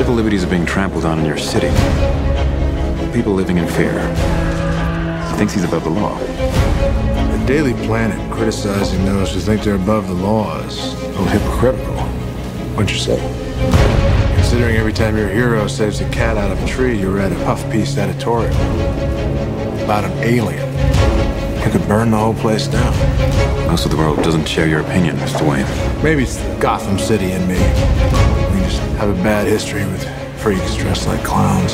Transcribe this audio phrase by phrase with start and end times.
[0.00, 1.68] Civil liberties are being trampled on in your city.
[3.12, 3.92] People living in fear.
[5.28, 6.18] He thinks he's above the law.
[6.18, 11.24] The Daily Planet criticizing those who think they're above the law is a oh, little
[11.26, 11.96] hypocritical.
[12.74, 13.18] What'd you say?
[14.36, 17.44] Considering every time your hero saves a cat out of a tree, you read a
[17.44, 18.54] puff piece editorial
[19.84, 20.66] about an alien
[21.58, 22.96] who could burn the whole place down.
[23.66, 25.46] Most of the world doesn't share your opinion, Mr.
[25.46, 26.02] Wayne.
[26.02, 28.49] Maybe it's Gotham City and me.
[29.00, 30.04] We have a bad history with
[30.42, 31.72] freaks dressed like clowns.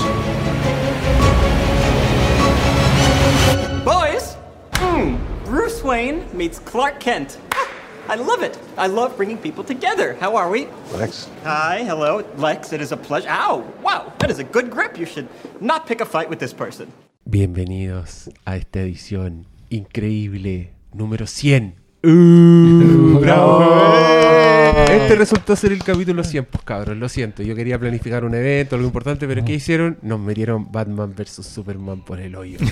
[3.82, 4.36] Boys!
[4.74, 7.38] Mm, Bruce Wayne meets Clark Kent.
[7.52, 7.68] Ah,
[8.06, 8.56] I love it.
[8.78, 10.14] I love bringing people together.
[10.20, 10.68] How are we?
[10.94, 11.28] Lex?
[11.42, 12.72] Hi, hello, Lex.
[12.72, 13.28] It is a pleasure.
[13.28, 13.64] Ow!
[13.82, 14.96] Wow, that is a good grip.
[14.96, 15.26] You should
[15.60, 16.92] not pick a fight with this person.
[17.28, 21.74] Bienvenidos a esta edición increíble número 100.
[22.04, 23.18] ¡Uh!
[23.18, 24.55] ¡Bravo!
[24.84, 27.42] Este resultó ser el capítulo 100, pues cabros, lo siento.
[27.42, 29.98] Yo quería planificar un evento, algo importante, pero ¿qué hicieron?
[30.02, 32.58] Nos metieron Batman vs Superman por el hoyo.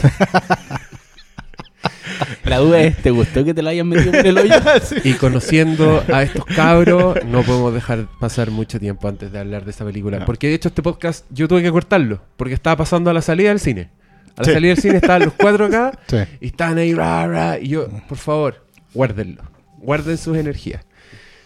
[2.44, 4.54] La duda es, ¿te gustó que te la hayan metido por el hoyo?
[5.04, 9.70] Y conociendo a estos cabros, no podemos dejar pasar mucho tiempo antes de hablar de
[9.70, 10.24] esta película.
[10.26, 13.48] Porque de hecho este podcast yo tuve que cortarlo, porque estaba pasando a la salida
[13.48, 13.90] del cine.
[14.36, 14.52] A la Sí.
[14.52, 16.18] salida del cine estaban los cuatro acá Sí.
[16.40, 19.42] y estaban ahí, ra, ra, y yo, por favor, guárdenlo.
[19.78, 20.84] Guarden sus energías.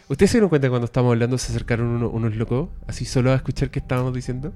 [0.09, 3.31] ¿Ustedes se dieron cuenta que cuando estábamos hablando se acercaron uno- unos locos, así solo
[3.33, 4.53] a escuchar qué estábamos diciendo?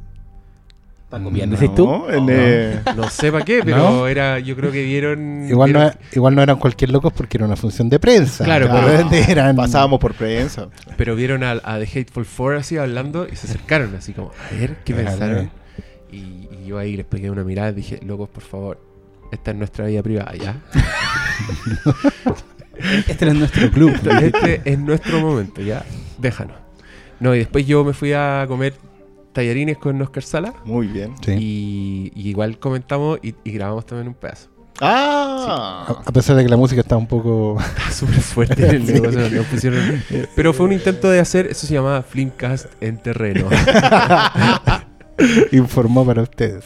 [1.11, 1.85] ¿Para copiar, dices tú?
[1.87, 4.07] No, el, eh, No sé para qué, pero ¿No?
[4.09, 5.47] era, yo creo que vieron...
[5.47, 8.45] igual, no, vieron- igual no eran cualquier locos porque era una función de prensa.
[8.45, 10.69] Claro, repente eran, Pasábamos por prensa.
[10.97, 14.55] Pero vieron a, a The Hateful Four así hablando y se acercaron así como, a
[14.59, 15.51] ver, ¿qué pensaron?
[16.11, 18.81] Y, y yo ahí les pegué una mirada y dije, locos, por favor,
[19.33, 20.57] esta es nuestra vida privada, ¿ya?
[23.09, 23.93] Este es nuestro club.
[24.23, 25.85] Este es nuestro momento, ¿ya?
[26.19, 26.57] Déjanos.
[27.21, 28.75] No, y después yo me fui a comer
[29.33, 31.15] tallarines con Oscar Sala Muy bien.
[31.25, 31.33] Sí.
[31.39, 34.49] y, y igual comentamos y, y grabamos también un pedazo.
[34.81, 37.59] Ah, A, a pesar de que la música está un poco.
[37.93, 40.03] Súper fuerte en el negocio, nos pusieron-
[40.35, 43.49] Pero fue un intento de hacer, eso se llamaba Flimcast en terreno.
[45.53, 46.65] informó para ustedes.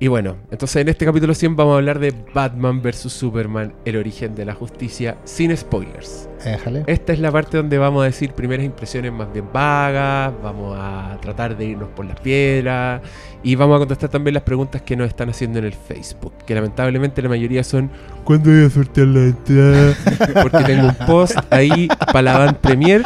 [0.00, 3.12] Y bueno, entonces en este capítulo 100 vamos a hablar de Batman vs.
[3.12, 6.28] Superman, el origen de la justicia, sin spoilers.
[6.44, 6.84] Déjale.
[6.86, 11.18] Esta es la parte donde vamos a decir primeras impresiones más bien vagas, vamos a
[11.20, 13.02] tratar de irnos por las piedras
[13.42, 16.54] y vamos a contestar también las preguntas que nos están haciendo en el Facebook, que
[16.54, 17.90] lamentablemente la mayoría son
[18.22, 19.94] ¿Cuándo voy a sortear la entrada?
[20.42, 23.02] Porque tengo un post ahí para la Van Premier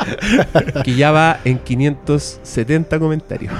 [0.84, 3.54] que ya va en 570 comentarios.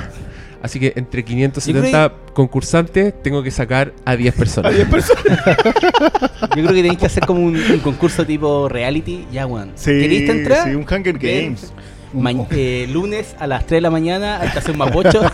[0.62, 4.72] Así que entre 570 concursantes tengo que sacar a 10 personas.
[4.76, 9.26] Yo creo que tenéis que hacer como un, un concurso tipo reality.
[9.32, 9.72] Ya, weón.
[9.74, 10.68] sí, ¿Queréis entrar?
[10.68, 11.18] sí, un Hunger.
[11.18, 11.72] Games.
[12.14, 15.20] Ma- eh, lunes a las 3 de la mañana que un mapocho.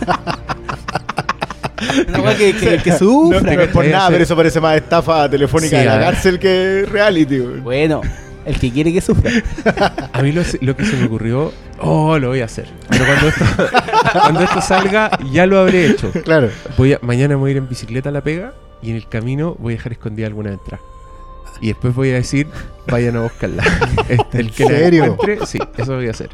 [2.07, 3.39] Una weá que, que, que No, sufra.
[3.55, 6.05] no es por nada, pero eso parece más estafa telefónica Sí, de la a ver.
[6.07, 7.37] cárcel que reality.
[7.39, 7.59] güey.
[7.61, 8.01] Bueno,
[8.45, 9.31] el que quiere que sufra.
[10.13, 12.67] A mí lo, lo que se me ocurrió, oh, lo voy a hacer.
[12.89, 13.45] Pero cuando esto,
[14.13, 16.11] cuando esto salga, ya lo habré hecho.
[16.23, 16.49] Claro.
[16.77, 19.07] Voy a, mañana me voy a ir en bicicleta a la pega y en el
[19.07, 20.81] camino voy a dejar escondida alguna entrada.
[21.61, 22.47] Y después voy a decir,
[22.87, 23.63] vayan a buscarla.
[24.09, 25.03] Este, el que la serio?
[25.05, 26.29] encuentre, sí, eso voy a hacer.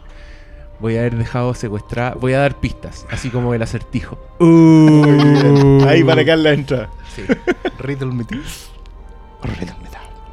[0.80, 4.18] Voy a haber dejado secuestrada, voy a dar pistas, así como el acertijo.
[5.88, 6.90] Ahí para quedar la entrada.
[7.16, 7.24] Sí.
[7.80, 8.42] Riddle me too.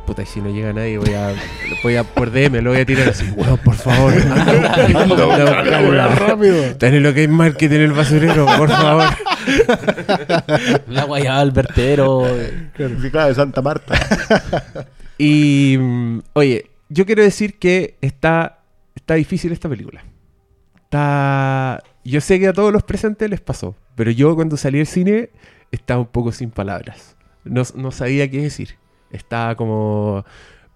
[0.06, 1.32] Puta, y si no llega nadie, voy a,
[1.84, 3.24] voy a por DM, lo voy a tirar así.
[3.36, 4.12] Weón, por favor,
[6.16, 6.76] rápido.
[6.76, 9.04] Ten lo que hay marketing en el basurero, por favor.
[10.88, 12.26] La guayaba al vertedero.
[12.74, 13.94] Claro, de Santa Marta.
[15.18, 18.58] Y mm, oye, yo quiero decir que está,
[18.96, 20.02] está difícil esta película.
[20.82, 21.80] Está.
[22.04, 25.30] Yo sé que a todos los presentes les pasó, pero yo cuando salí del cine
[25.70, 27.14] estaba un poco sin palabras.
[27.44, 28.81] No, no sabía qué decir.
[29.12, 30.24] Estaba como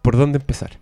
[0.03, 0.79] por dónde empezar.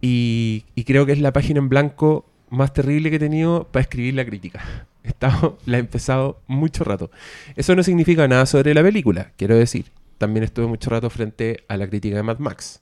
[0.00, 3.82] Y, y creo que es la página en blanco más terrible que he tenido para
[3.82, 4.86] escribir la crítica.
[5.04, 7.10] He estado- la he empezado mucho rato.
[7.56, 9.86] Eso no significa nada sobre la película, quiero decir.
[10.18, 12.80] También estuve mucho rato frente a la crítica de Mad Max.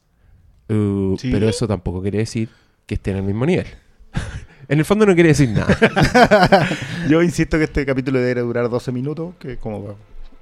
[0.68, 1.30] Uh, Sí.
[1.32, 2.50] Pero eso tampoco quiere decir
[2.86, 3.66] que estén al mismo nivel.
[4.68, 5.76] en el fondo no quiere decir nada.
[7.08, 9.94] Yo insisto que este capítulo debería durar 12 minutos, que es como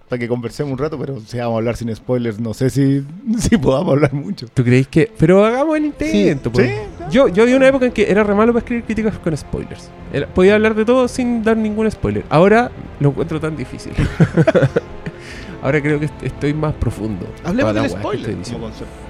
[0.09, 3.05] para, que conversemos un rato, pero si vamos a hablar sin spoilers, no sé si,
[3.39, 4.47] si podamos hablar mucho.
[4.55, 5.11] ¿Tú creéis que.?
[5.19, 6.51] Pero hagamos el intento.
[6.53, 6.69] pues.
[6.69, 6.75] sí,
[7.11, 9.91] Yo, yo vi una época en que era re malo para escribir críticas con spoilers.
[10.13, 12.25] Era- podía hablar de todo sin dar ningún spoiler.
[12.31, 12.71] Ahora
[13.01, 13.93] lo encuentro tan difícil.
[15.63, 17.27] Ahora creo que est- estoy más profundo.
[17.45, 19.08] Hablemos del spoiler como concepto.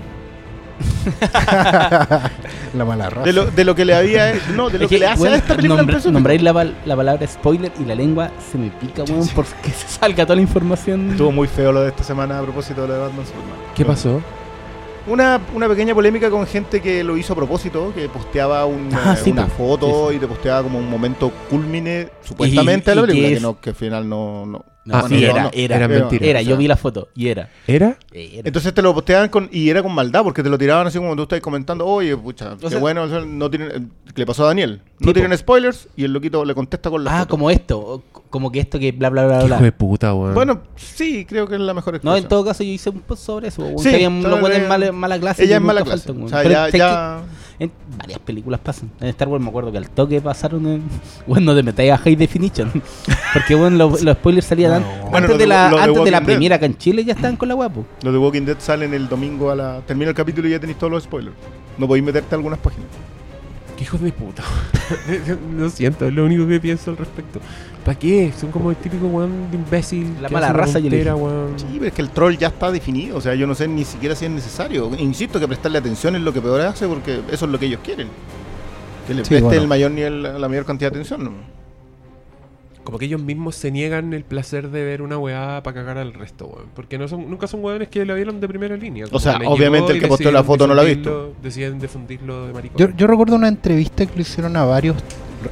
[2.74, 3.24] La mala raza.
[3.26, 4.34] De lo, de lo que le había.
[4.54, 5.80] No, de lo Es que, le hace weón, a esta película.
[5.82, 6.12] nombra- específico.
[6.12, 10.24] nombráis la, la palabra spoiler y la lengua se me pica, weón, porque se salga
[10.24, 11.10] toda la información.
[11.12, 13.56] Estuvo muy feo lo de esta semana a propósito de lo de Batman Superman.
[13.74, 14.20] ¿Qué pasó?
[15.06, 19.14] Una, una pequeña polémica con gente que lo hizo a propósito, que posteaba un, Ah,
[19.16, 23.02] eh, sí, una foto Sí, y te posteaba como un momento culmine, supuestamente, de la
[23.02, 24.44] que película, que, no, que al final no.
[24.44, 24.64] no.
[24.88, 26.40] No, Ah, sí, no, era, no, era, era era, mentira.
[26.42, 27.50] yo vi la foto y era.
[27.66, 27.98] ¿Era?
[28.10, 28.42] Era.
[28.48, 31.14] Entonces te lo posteaban con, y era con maldad, porque te lo tiraban así como
[31.14, 34.80] tú estás comentando, oye, pucha, qué sea- bueno, no tienen, eh, le pasó a Daniel,
[34.98, 35.12] no Tipo.
[35.12, 37.30] tienen spoilers, y el loquito le contesta con la ah, foto.
[37.30, 39.54] como esto, como que esto que bla bla bla Qué bla.
[39.56, 40.34] hijo de puta, weón.
[40.34, 42.22] Bueno, sí, creo que es la mejor No, expresión.
[42.24, 43.62] en todo caso yo hice un post sobre eso.
[43.62, 45.44] weón, Sí, que había en mala, mala clase.
[45.44, 46.06] Ella es mala clase.
[46.06, 47.20] faltan, o sea, ya, ya...
[47.60, 48.90] En varias películas pasan.
[49.00, 50.82] En Star Wars me acuerdo que al toque pasaron en...
[51.26, 52.70] Bueno, de metáis a High Definition.
[53.34, 56.20] Porque bueno, los, los spoilers salían antes, lo de de- la, de antes de la
[56.22, 57.84] premiera acá en Chile ya estaban con la guapo.
[58.02, 59.80] Los de Walking Dead salen el domingo a la...
[59.86, 61.34] Termina el capítulo y ya tenéis todos los spoilers.
[61.78, 62.86] No podéis meterte a algunas páginas.
[63.78, 64.42] Qué hijos de puta.
[65.56, 67.38] lo siento, es lo único que pienso al respecto.
[67.84, 68.32] ¿Para qué?
[68.36, 70.16] Son como el típico weón de imbécil.
[70.20, 71.04] La que mala raza, yo le.
[71.56, 73.16] Sí, pero es que el troll ya está definido.
[73.16, 74.90] O sea, yo no sé ni siquiera si es necesario.
[74.98, 77.80] Insisto que prestarle atención es lo que peor hace porque eso es lo que ellos
[77.84, 78.08] quieren.
[79.06, 79.62] Que le Sí, preste bueno.
[79.62, 81.22] el mayor nivel, la mayor cantidad de atención.
[81.24, 81.30] ¿no?
[82.88, 86.14] Como que ellos mismos se niegan el placer de ver una weá para cagar al
[86.14, 86.68] resto, weón.
[86.74, 89.04] Porque no son, nunca son weones que la vieron de primera línea.
[89.08, 92.52] Como sea, obviamente el que posteó la foto no la ha difundirlo- Deciden difundirlo de
[92.54, 92.78] maricón.
[92.78, 94.96] Yo, yo recuerdo una entrevista que le hicieron a varios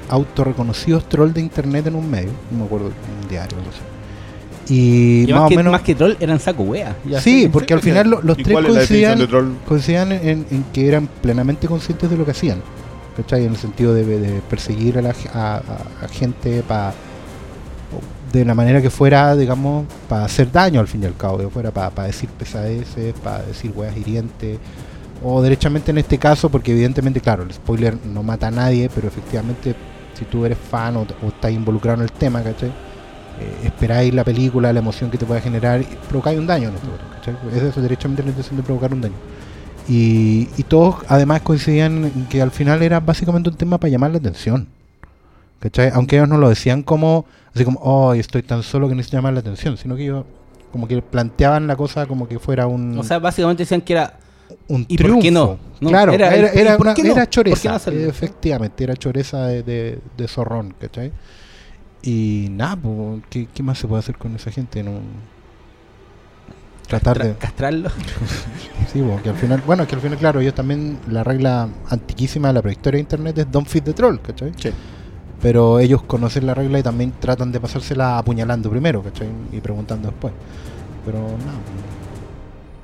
[0.09, 4.73] autorreconocidos trolls de internet en un medio, no me acuerdo, un diario, no sé.
[4.73, 5.73] Y, Y más más, o que, menos.
[5.73, 6.97] más que troll eran saco wea.
[7.05, 7.49] Ya sí, sé.
[7.51, 9.49] porque al final lo- los ¿Y tres coincidían, troll?
[9.67, 12.61] coincidían en, en que eran plenamente conscientes de lo que hacían.
[13.17, 13.45] ¿Cachai?
[13.45, 16.93] En el sentido de, de perseguir a, la, ge- a, a- a gente para
[18.37, 21.49] de la manera que fuera, digamos, para hacer daño al fin y al cabo, que
[21.49, 24.59] fuera para decir pesadeces, para decir weas hirientes,
[25.23, 29.09] o derechamente en este caso, porque evidentemente, claro, el spoiler no mata a nadie, pero
[29.09, 29.75] efectivamente,
[30.15, 32.69] si tú eres fan o, o estás involucrado en el tema, ¿cachai?
[32.69, 36.79] Eh, esperáis la película, la emoción que te pueda generar, provocáis un daño, ¿no?
[37.15, 37.37] ¿cachai?
[37.55, 39.15] Es eso, derechamente la intención de provocar un daño.
[39.89, 44.11] Y, y todos además coincidían en que al final era básicamente un tema para llamar
[44.11, 44.69] la atención.
[45.61, 45.91] ¿Cachai?
[45.95, 47.25] Aunque ellos no lo decían como,
[47.55, 50.25] así como, oh, estoy tan solo que necesito llamar la atención, sino que ellos
[50.73, 54.19] como que planteaban la cosa como que fuera un, O sea, básicamente decían que era.
[54.69, 55.23] un ¿y por triunfo.
[55.23, 55.59] qué no?
[55.81, 59.99] No, claro, era era, era, ¿y por una- choreza, no efectivamente, era choreza de, de,
[60.17, 61.13] de zorrón, ¿cachai?
[62.03, 64.83] Y nada, pues, ¿qué, qué más se puede hacer con esa gente?
[64.83, 64.93] No,
[66.87, 67.35] tratar de...
[67.35, 67.91] Tra- castrarlo.
[68.93, 72.49] Sí, bueno, que al final, bueno, que al final, claro, ellos también, la regla antiquísima
[72.49, 74.53] de la prehistoria de Internet es don't feed the troll, ¿cachai?
[74.57, 74.71] Sí.
[75.43, 79.29] Pero ellos conocen la regla y también tratan de pasársela apuñalando primero, ¿cachai?
[79.53, 80.33] Y preguntando después.
[81.05, 81.59] Pero nada,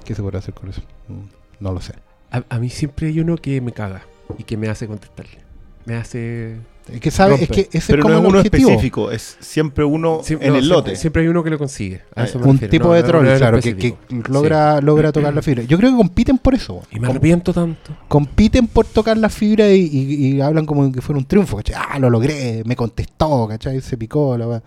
[0.04, 0.82] ¿qué se puede hacer con eso?
[1.08, 1.94] Mm, No lo sé.
[2.30, 4.02] A, a mí siempre hay uno que me caga
[4.38, 5.38] y que me hace contestarle.
[5.86, 6.56] Me hace.
[6.90, 8.68] Es que sabe, es que ese Pero es como no es el uno objetivo.
[8.70, 10.96] específico, es siempre uno Siempre, en no, el lote.
[10.96, 12.02] Siempre hay uno que lo consigue.
[12.14, 12.70] A Ah, eso me Un refiero.
[12.70, 13.94] tipo No, de troll, claro, que,
[14.28, 15.62] logra, logra tocar la fibra.
[15.62, 16.82] Yo creo que compiten por eso.
[16.90, 17.96] Y me arrepiento tanto.
[18.08, 21.76] compiten por tocar la fibra y, y- y hablan como que fuera un triunfo, ¿cachai?
[21.78, 23.80] Ah, lo logré, me contestó, ¿cachai?
[23.80, 24.62] Se picó, la.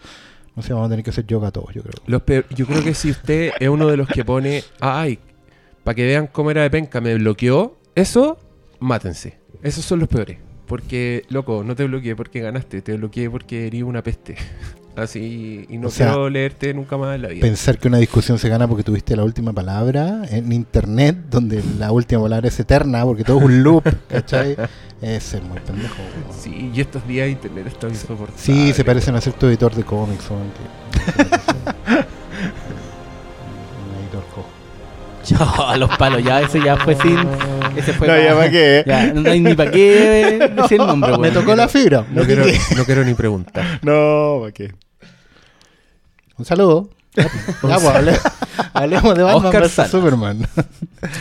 [0.56, 2.02] No sé, vamos a tener que hacer yoga todos, yo creo.
[2.08, 5.20] Los peor- yo creo que si usted es uno de los que pone, ay,
[5.84, 8.38] para que vean cómo era de penca, me bloqueó, eso,
[8.80, 9.38] mátense.
[9.62, 10.38] Esos son los peores.
[10.68, 14.36] Porque, loco, no te bloqueé porque ganaste, te bloqueé porque eres una peste.
[14.96, 17.42] Así, y no O sea, quiero leerte nunca más en la vida.
[17.42, 21.92] Pensar que una discusión se gana porque tuviste la última palabra en internet, donde la
[21.92, 24.56] última palabra es eterna, porque todo es un loop, ¿cachai?
[25.02, 25.96] Es ser muy pendejo.
[26.40, 28.42] Sí, y estos días internet está insoportable.
[28.42, 30.30] Sí, se parecen a ser tu editor de cómics,
[35.40, 37.18] a los palos, ya ese ya fue sin.
[37.76, 38.84] Ese fue No, ya para qué.
[38.88, 42.06] Ya, no hay ni para qué decir el nombre, Me tocó la fibra.
[42.12, 42.46] No quiero,
[42.78, 43.80] no quiero ni preguntar.
[43.84, 44.74] No, ¿para qué?
[46.38, 46.90] Un saludo.
[47.16, 47.30] Ya,
[47.62, 48.20] pues, hable-
[48.74, 49.90] hablemos de Batman vs.
[49.90, 50.48] Superman.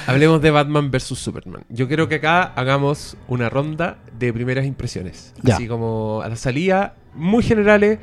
[0.09, 1.63] Hablemos de Batman vs Superman.
[1.69, 5.33] Yo quiero que acá hagamos una ronda de primeras impresiones.
[5.43, 5.55] Ya.
[5.55, 8.01] Así como a la salida, muy generales.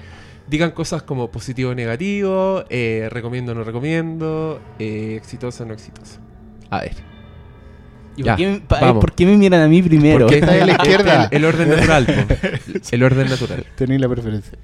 [0.47, 5.73] Digan cosas como positivo o negativo, eh, recomiendo o no recomiendo, eh, exitosa o no
[5.73, 6.19] exitosa.
[6.69, 6.95] A ver.
[8.17, 9.01] ¿Y Ya, por, qué, pa- vamos.
[9.01, 10.25] ¿Por qué me miran a mí primero?
[10.25, 11.25] Porque está a la izquierda.
[11.31, 12.05] El, el orden natural.
[12.05, 12.35] po.
[12.91, 13.65] El orden natural.
[13.75, 14.57] Tenéis la preferencia.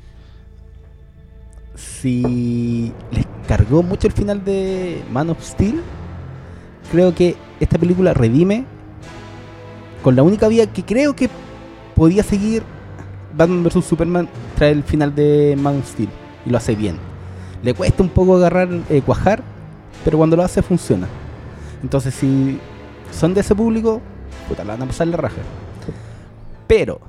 [1.76, 5.82] si les cargó mucho el final de Man of Steel,
[6.92, 8.66] creo que esta película redime
[10.04, 11.30] con la única vía que creo que
[11.96, 12.64] podía seguir
[13.38, 16.10] Batman vs Superman tras el final de Man of Steel
[16.46, 16.98] y lo hace bien.
[17.64, 19.44] Le cuesta un poco agarrar, eh, cuajar,
[20.04, 21.08] pero cuando lo hace funciona.
[21.84, 22.60] Entonces si
[23.12, 24.02] son de ese público,
[24.48, 25.42] puta, la van a pasar la raja.
[26.68, 27.00] Pero,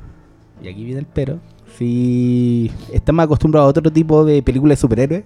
[0.63, 1.41] y aquí viene el pero,
[1.77, 5.25] si están más acostumbrados a otro tipo de películas de superhéroes,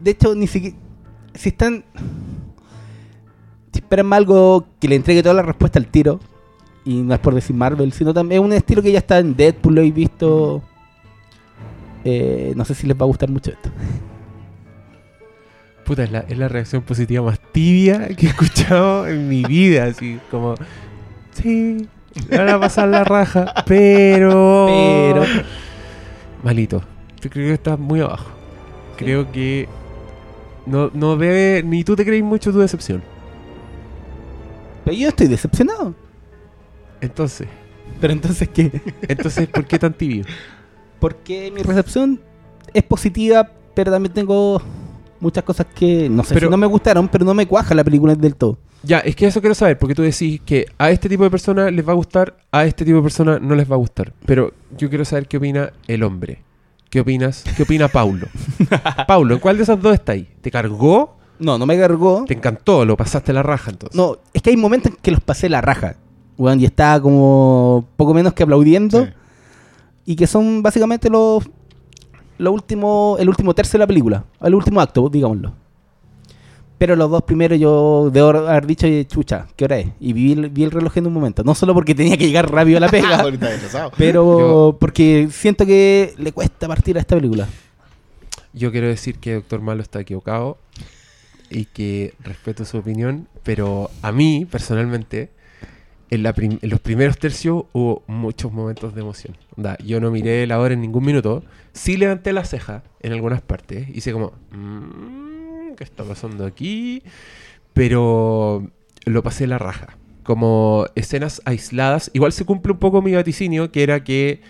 [0.00, 0.76] de hecho, ni siquiera,
[1.34, 1.84] si están,
[3.72, 6.20] si esperan algo que le entregue toda la respuesta al tiro,
[6.84, 9.34] y no es por decir Marvel, sino también es un estilo que ya está en
[9.36, 10.62] Deadpool, lo he visto.
[12.04, 13.70] Eh, no sé si les va a gustar mucho esto.
[15.84, 19.84] Puta, es la, es la reacción positiva más tibia que he escuchado en mi vida.
[19.84, 20.54] Así como,
[21.32, 21.86] sí,
[22.30, 24.66] van a pasar la raja, pero.
[24.66, 25.24] Pero-
[26.42, 26.82] Malito.
[27.20, 28.30] Yo creo que estás muy abajo.
[28.96, 29.68] Creo que.
[30.66, 31.62] No, no debe.
[31.62, 33.02] Ni tú te crees mucho tu decepción.
[34.84, 35.94] Pero yo estoy decepcionado.
[37.04, 37.46] Entonces.
[38.00, 38.70] Pero entonces, ¿qué?
[39.08, 40.24] Entonces, ¿por qué tan tibio?
[40.98, 42.20] Porque mi recepción
[42.72, 44.60] es positiva, pero también tengo
[45.20, 47.84] muchas cosas que no sé Pero- si no me gustaron, pero no me cuaja la
[47.84, 48.58] película del todo.
[48.82, 51.72] Ya, es que eso quiero saber, porque tú decís que a este tipo de personas
[51.72, 54.12] les va a gustar, a este tipo de personas no les va a gustar.
[54.26, 56.42] Pero yo quiero saber qué opina el hombre.
[56.90, 57.44] ¿Qué opinas?
[57.56, 58.26] ¿Qué opina Paulo?
[59.08, 60.28] Paulo, ¿en cuál de esas dos está ahí?
[60.42, 61.16] ¿Te cargó?
[61.38, 62.24] No, no me cargó.
[62.26, 62.84] ¿Te encantó?
[62.84, 63.96] ¿Lo pasaste la raja entonces?
[63.96, 65.96] No, es que hay momentos en que los pasé la raja.
[66.36, 69.04] Weón, y estaba como poco menos que aplaudiendo.
[69.04, 69.10] Sí.
[70.06, 71.44] Y que son básicamente los,
[72.38, 74.24] lo último, el último tercio de la película.
[74.42, 75.52] El último acto, digámoslo.
[76.76, 79.86] Pero los dos primeros yo debo haber dicho, chucha, ¿qué hora es?
[80.00, 81.44] Y vi, el- vi el reloj en un momento.
[81.44, 83.24] No solo porque tenía que llegar rápido a la pega,
[83.96, 87.46] pero porque siento que le cuesta partir a esta película.
[88.52, 90.58] Yo quiero decir que Doctor Malo está equivocado
[91.48, 95.30] y que respeto su opinión, pero a mí, personalmente,
[96.10, 99.36] en, los primeros tercios hubo muchos momentos de emoción.
[99.56, 103.42] Onda, yo no miré la hora en ningún minuto, sí levanté la ceja en algunas
[103.42, 107.02] partes, hice como, "Mm, ¿qué está pasando aquí?
[107.72, 108.70] Pero
[109.04, 109.96] lo pasé la raja.
[110.22, 114.40] Como escenas aisladas, igual se cumple un poco mi vaticinio, que era que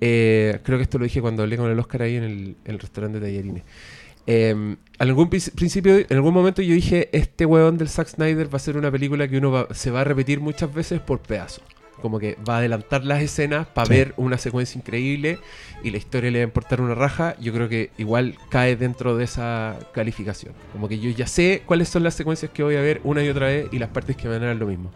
[0.00, 2.74] eh, creo que esto lo dije cuando hablé con el Oscar ahí en el, en
[2.74, 3.64] el restaurante de Tallarines.
[4.26, 8.56] En algún prin- principio, en algún momento yo dije, este weón del Zack Snyder va
[8.56, 11.64] a ser una película que uno va- se va a repetir muchas veces por pedazos.
[12.02, 13.92] Como que va a adelantar las escenas para Sí.
[13.92, 15.38] ver una secuencia increíble
[15.82, 17.36] y la historia le va a importar una raja.
[17.40, 20.54] Yo creo que igual cae dentro de esa calificación.
[20.72, 23.28] Como que yo ya sé cuáles son las secuencias que voy a ver una y
[23.28, 24.90] otra vez y las partes que van a dar lo mismo.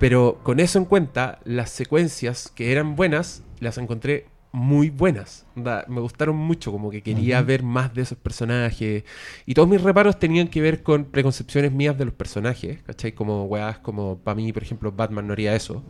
[0.00, 4.26] Pero con eso en cuenta, las secuencias que eran buenas, las encontré
[4.56, 5.44] muy buenas.
[5.54, 9.04] Me gustaron mucho, como que quería ver más de esos personajes.
[9.44, 13.12] Y todos mis reparos tenían que ver con preconcepciones mías de los personajes, ¿cachai?
[13.12, 15.84] Como weas, como para mí, por ejemplo, Batman no haría eso.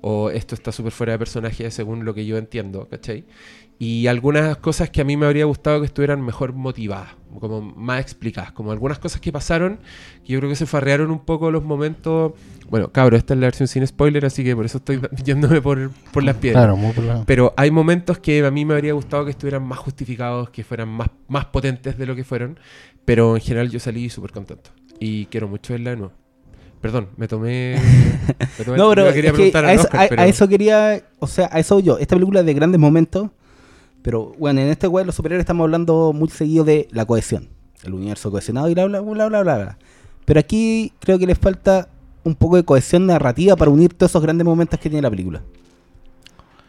[0.00, 3.24] O esto está súper fuera de personaje según lo que yo entiendo, ¿cachai?
[3.78, 8.00] Y algunas cosas que a mí me habría gustado que estuvieran mejor motivadas, como más
[8.00, 9.80] explicadas, como algunas cosas que pasaron,
[10.24, 12.32] que yo creo que se farrearon un poco los momentos.
[12.70, 15.90] Bueno, cabro, esta es la versión sin spoiler, así que por eso estoy yéndome por,
[16.12, 16.62] por las piedras.
[16.62, 19.78] Claro, muy la- Pero hay momentos que a mí me habría gustado que estuvieran más
[19.80, 22.58] justificados, que fueran más, más potentes de lo que fueron.
[23.04, 24.70] Pero en general yo salí súper contento.
[25.00, 26.12] Y quiero mucho verla de nuevo.
[26.80, 27.76] Perdón, me tomé.
[28.58, 30.22] me tomé- No, pero le quería es que preguntar a, al eso, Oscar, a- pero-
[30.22, 31.98] a eso quería, o sea, a eso yo.
[31.98, 33.30] Esta película es de grandes momentos,
[34.04, 37.48] pero bueno, en este web los superhéroes estamos hablando muy seguido de la cohesión,
[37.84, 39.78] el universo cohesionado y bla bla bla bla bla bla.
[40.26, 41.88] Pero aquí creo que les falta
[42.22, 45.40] un poco de cohesión narrativa para unir todos esos grandes momentos que tiene la película.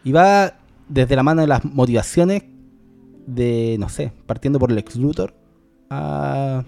[0.06, 0.54] Y va
[0.88, 2.44] desde la mano de las motivaciones
[3.28, 5.34] de, no sé, partiendo por el ex Luthor
[5.90, 6.64] a,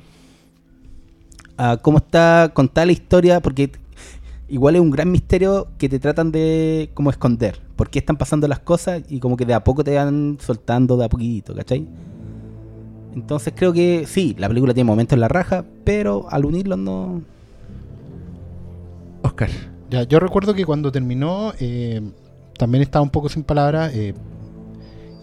[1.56, 3.72] a cómo está contada la historia, porque
[4.50, 7.60] igual es un gran misterio que te tratan de como esconder.
[7.76, 9.04] ¿Por qué están pasando las cosas?
[9.10, 11.86] Y como que de a poco te van soltando de a poquito, ¿cachai?
[13.16, 17.22] Entonces creo que sí, la película tiene momentos en la raja, pero al unirlos no...
[19.24, 19.50] Oscar.
[19.90, 22.02] Ya, yo recuerdo que cuando terminó eh,
[22.58, 24.14] también estaba un poco sin palabras eh,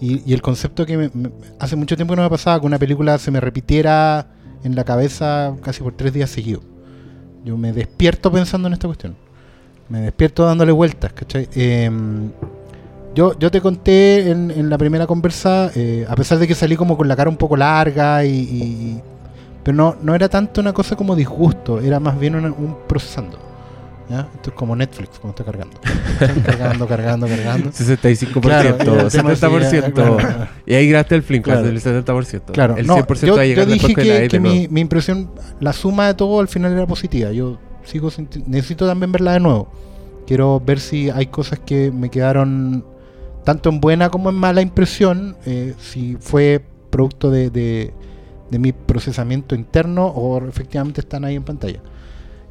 [0.00, 2.66] y, y el concepto que me- me- hace mucho tiempo que no me pasaba que
[2.66, 4.26] una película se me repitiera
[4.64, 6.64] en la cabeza casi por tres días seguidos.
[7.44, 9.14] Yo me despierto pensando en esta cuestión.
[9.88, 11.48] Me despierto dándole vueltas, ¿cachai?
[11.54, 12.30] Em,
[13.14, 16.74] yo, yo te conté en, en la primera conversa, eh, a pesar de que salí
[16.76, 19.00] como con la cara un poco larga y- y-
[19.62, 23.38] pero no, no era tanto una cosa como disgusto, era más bien una- un procesando.
[24.08, 24.28] ¿Ya?
[24.34, 25.76] Esto es como Netflix, como está cargando.
[26.44, 27.70] cargando, cargando, cargando.
[27.70, 29.92] 65%, Claro, el tema es- 70%.
[29.92, 30.18] claro.
[30.66, 31.66] Y ahí grabaste el Flinkcast Claro.
[31.68, 32.52] del 70%.
[32.52, 35.30] Claro, el no, 100% yo, va yo dije que, E que mi, mi impresión,
[35.60, 37.30] la suma de todo al final era positiva.
[37.32, 38.10] Yo sigo
[38.46, 39.68] necesito también verla de nuevo.
[40.26, 42.84] Quiero ver si hay cosas que me quedaron
[43.44, 47.92] tanto en buena como en mala impresión, eh, si fue producto de, de-
[48.50, 51.80] de mi procesamiento interno o efectivamente están ahí en pantalla.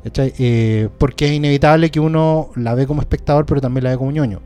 [0.06, 4.12] Eh, porque es inevitable que uno la ve como espectador, pero también la ve como
[4.12, 4.42] ñoño.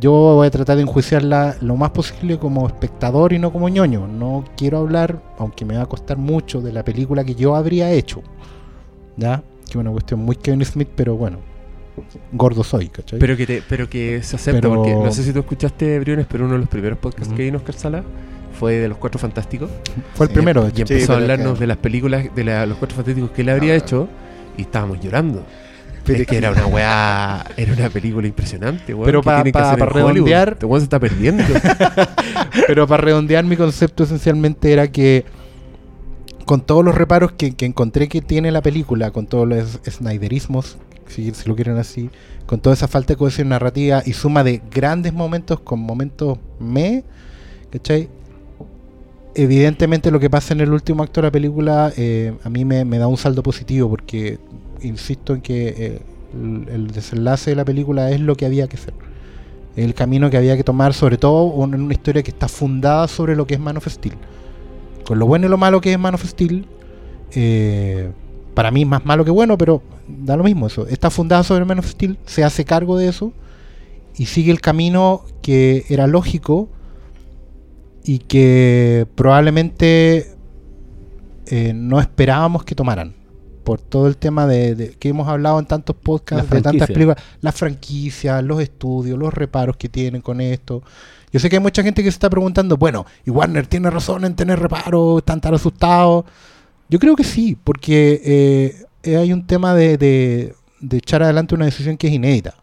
[0.00, 4.06] Yo voy a tratar de enjuiciarla lo más posible como espectador y no como ñoño.
[4.06, 7.90] No quiero hablar, aunque me va a costar mucho, de la película que yo habría
[7.92, 8.22] hecho.
[9.16, 9.42] ¿Ya?
[9.64, 11.38] Que es una cuestión muy Kevin Smith, pero bueno.
[12.32, 13.18] Gordo soy, ¿cachai?
[13.18, 16.26] Pero que, te, pero que se acepta, Pero- porque no sé si tú escuchaste, Briones,
[16.30, 18.02] pero uno de los primeros podcasts que vino Oscar Sala
[18.60, 19.70] fue de Los Cuatro Fantásticos.
[20.14, 20.74] Fue el Sí, primero, de Y.
[20.74, 23.48] Sí, empezó a hablarnos que- de las películas de la- Los Cuatro Fantásticos que él
[23.48, 23.76] habría Ah.
[23.76, 24.08] hecho
[24.56, 25.44] y estábamos llorando.
[26.04, 29.06] Pero es que era una weá, era una película impresionante, weón.
[29.06, 29.60] Pero que pa-
[30.30, 31.42] redondear- Este weón se está perdiendo.
[32.66, 35.24] Pero para redondear mi concepto esencialmente era que
[36.44, 40.76] con todos los reparos que, que encontré que tiene la película, con todos los snyderismos,
[41.08, 42.08] si, si lo quieren así,
[42.46, 47.02] con toda esa falta de cohesión narrativa y suma de grandes momentos con momentos me,
[47.70, 48.08] ¿cachai?
[49.38, 52.84] Evidentemente lo que pasa en el último acto de la película eh, a mí me,
[52.98, 54.38] da un saldo positivo porque
[54.80, 56.00] insisto en que eh,
[56.72, 58.94] el, desenlace de la película es lo que había que hacer
[59.76, 63.36] el camino que había que tomar, sobre todo en una historia que está fundada sobre
[63.36, 63.86] lo que es Man of.
[65.04, 66.24] Con lo bueno y lo malo que es Man of
[67.32, 68.10] eh,
[68.54, 70.86] para mí más malo que bueno, pero da lo mismo eso.
[70.86, 73.34] Está fundada sobre Man of Steel, se hace cargo de eso
[74.16, 76.70] y sigue el camino que era lógico
[78.08, 80.34] y que probablemente
[81.46, 83.14] eh, no esperábamos que tomaran.
[83.64, 87.22] Por todo el tema de, de- que hemos hablado en tantos podcasts, de tantas películas,
[87.40, 90.82] las franquicias, los estudios, los reparos que tienen con esto.
[91.32, 94.24] Yo sé que hay mucha gente que se está preguntando, bueno, y Warner tiene razón
[94.24, 96.24] en tener reparos, están tan asustados.
[96.88, 101.64] Yo creo que sí, porque eh, hay un tema de, de- de echar adelante una
[101.64, 102.54] decisión que es inédita.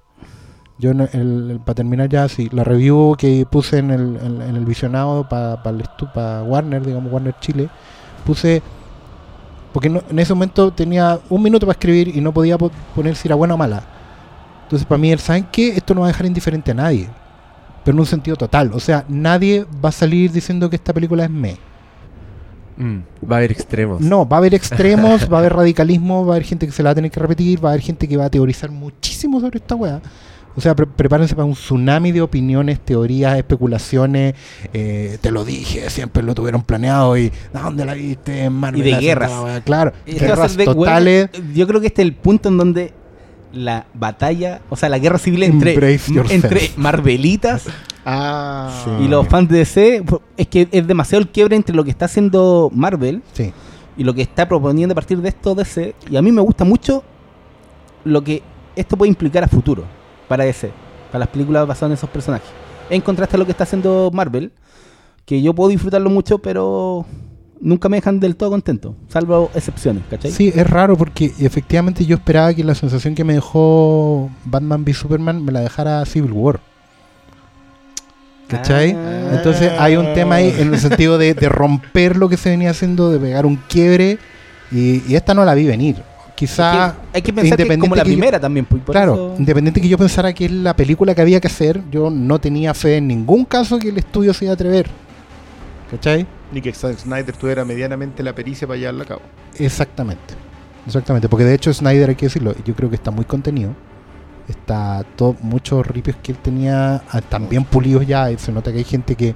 [0.80, 4.56] Yo, el- el- para terminar ya, sí, la review que puse en el, en- en
[4.56, 5.62] el visionado para
[6.44, 7.70] Warner, digamos Warner Chile,
[8.26, 8.62] puse,
[9.72, 13.16] porque no- en ese momento tenía un minuto para escribir y no podía po- poner
[13.16, 13.84] si era buena o mala.
[14.64, 15.70] Entonces, para mí, ¿saben qué?
[15.70, 17.08] Esto no va a dejar indiferente a nadie,
[17.86, 18.72] pero en un sentido total.
[18.74, 21.58] O sea, nadie va a salir diciendo que esta película es me.
[22.78, 24.02] Mm, va a haber extremos.
[24.02, 26.82] No, va a haber extremos, va a haber radicalismo, va a haber gente que se
[26.82, 29.40] la va a tener que repetir, va a haber gente que va a teorizar muchísimo
[29.40, 30.02] sobre esta weá.
[30.56, 34.36] O sea, pre- prepárense para un tsunami de opiniones, teorías, especulaciones.
[34.74, 38.44] eh, te lo dije, siempre lo tuvieron planeado y ¿a dónde la viste?
[38.44, 39.32] En Marvel Y de guerras.
[39.66, 41.30] Claro, Este guerras de- totales.
[41.32, 42.94] bueno, yo creo que este es el punto en donde
[43.52, 45.76] la batalla, o sea, la guerra civil entre,
[46.30, 47.66] entre Marvelitas
[48.06, 48.82] Ah.
[48.84, 49.06] Sí.
[49.06, 50.04] y los fans de DC,
[50.38, 53.54] es que es demasiado el quiebre entre lo que está haciendo Marvel Sí.
[53.96, 55.96] y lo que está proponiendo a partir de esto DC.
[56.12, 57.04] Y a mí me gusta mucho
[58.04, 58.44] lo que
[58.76, 59.86] esto puede implicar a futuro
[60.34, 60.72] para DC,
[61.12, 62.48] para las películas basadas en esos personajes.
[62.90, 64.52] En contraste a lo que está haciendo Marvel,
[65.28, 67.06] que yo puedo disfrutarlo mucho, pero
[67.62, 70.32] nunca me dejan del todo contento, salvo excepciones, ¿cachai?
[70.32, 74.94] Sí, es raro porque efectivamente yo esperaba que la sensación que me dejó Batman v
[74.96, 76.60] Superman me la dejara Civil War.
[78.48, 78.94] ¿Cachai?
[78.94, 79.36] Ah.
[79.36, 82.72] Entonces hay un tema ahí en el sentido de, de romper lo que se venía
[82.72, 84.18] haciendo, de pegar un quiebre,
[84.72, 85.98] y, y esta no la vi venir.
[86.36, 88.66] Quizá, Hay que- hay que pensar que es como la independiente que yo- primera también.
[88.66, 91.48] pues, por claro, eso- independiente que yo pensara que es la película que había que
[91.48, 94.88] hacer, yo no tenía fe en ningún caso que el estudio se iba a atrever.
[95.92, 96.26] ¿Cachai?
[96.52, 99.22] Ni que Zack Snyder tuviera medianamente la pericia para llevarla a cabo.
[99.60, 100.34] Exactamente.
[100.88, 103.72] Exactamente, porque de hecho Snyder, hay que decirlo, yo creo que está muy contenido.
[104.50, 108.30] Está todo, muchos ripios que él tenía ah, están bien pulidos ya.
[108.32, 109.36] y se nota que hay gente que.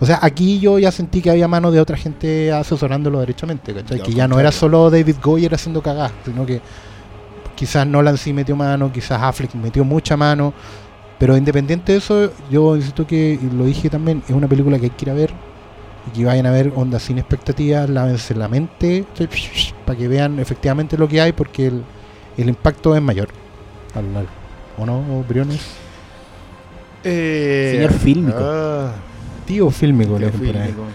[0.00, 3.98] O sea, aquí yo ya sentí que había mano de otra gente asesorándolo derechamente, ¿cachai?
[3.98, 4.60] Ya, que ya no era contrario.
[4.60, 6.60] solo David Goyer haciendo cagadas, sino que
[7.56, 10.52] quizás Nolan sí metió mano, quizás Affleck metió mucha mano.
[11.18, 14.84] Pero independiente de eso, yo insisto que, y lo dije también, es una película que
[14.84, 15.32] hay que ir a ver
[16.06, 19.04] y que vayan a ver onda sin expectativas, lávense la mente
[19.84, 21.82] para que vean efectivamente lo que hay porque el,
[22.36, 23.28] el impacto es mayor.
[24.78, 25.60] ¿O no, Briones?
[27.02, 28.38] Eh, Señor fílmico.
[28.40, 28.92] ah,
[29.48, 30.76] Tío fílmico, tío por ahí.
[30.76, 30.94] fílmico.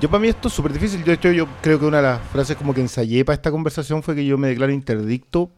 [0.00, 1.04] Yo para mí esto es súper difícil.
[1.04, 4.02] De hecho, yo creo que una de las frases como que ensayé para esta conversación
[4.02, 5.50] fue que yo me declaro interdicto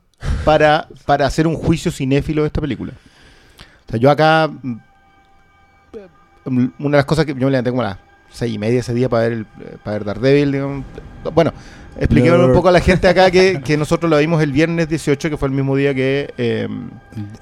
[0.45, 2.93] para, para hacer un juicio cinéfilo de esta película.
[3.87, 4.49] O sea, yo acá...
[4.49, 4.77] mm,
[6.45, 7.99] mm, Una de las cosas que yo me levanté como a las
[8.31, 10.53] seis y media ese día para ver, el, eh, para ver Daredevil.
[10.53, 10.85] digamos.
[11.35, 11.53] Bueno,
[11.99, 15.31] expliquémosle un poco a la gente acá que, que nosotros la vimos el viernes 18,
[15.31, 16.69] que fue el mismo día que eh,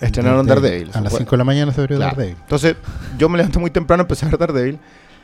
[0.00, 0.90] estrenaron Daredevil.
[0.94, 2.16] A las Fue- 5 de la mañana se abrió Claro.
[2.16, 2.38] Daredevil.
[2.42, 2.76] Entonces,
[3.18, 4.78] yo me levanté muy temprano, empecé a ver Daredevil,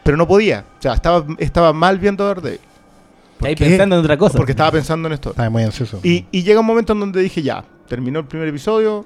[0.05, 0.65] pero no podía.
[0.79, 2.61] O sea, estaba, estaba mal viendo Daredevil.
[3.45, 4.37] Ahí pensando en otra cosa.
[4.39, 5.31] Porque estaba pensando en esto.
[5.31, 5.99] Estaba muy ansioso.
[6.05, 9.05] Y, y llega un momento en donde dije, ya, terminó el primer episodio,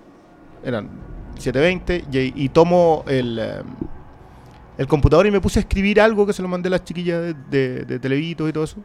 [0.63, 0.91] eran
[1.39, 3.63] 7.20, y, y tomo el, eh,
[4.77, 7.23] el computador y me puse a escribir algo que se lo mandé a las chiquillas
[7.23, 8.77] de, de, de Televitos y todo eso.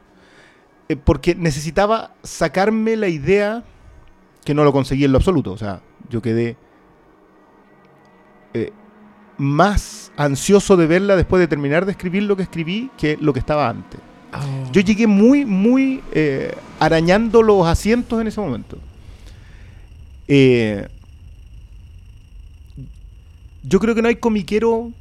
[0.92, 3.64] Eh, porque necesitaba sacarme la idea
[4.44, 5.52] que no lo conseguí en lo absoluto.
[5.52, 6.58] O sea, yo quedé
[8.54, 8.72] eh,
[9.38, 13.40] más ansioso de verla después de terminar de escribir lo que escribí que lo que
[13.40, 14.00] estaba antes.
[14.72, 18.78] Yo llegué muy, muy eh, arañando los asientos en ese momento.
[20.28, 20.88] Eh,
[23.64, 24.92] yo creo que no hay comiquero,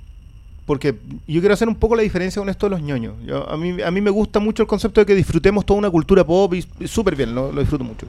[0.71, 0.95] porque
[1.27, 3.17] yo quiero hacer un poco la diferencia con esto de los ñoños.
[3.27, 5.91] Yo- a, mí, a mí me gusta mucho el concepto de que disfrutemos toda una
[5.91, 8.07] cultura pop y, súper bien, lo, disfruto mucho.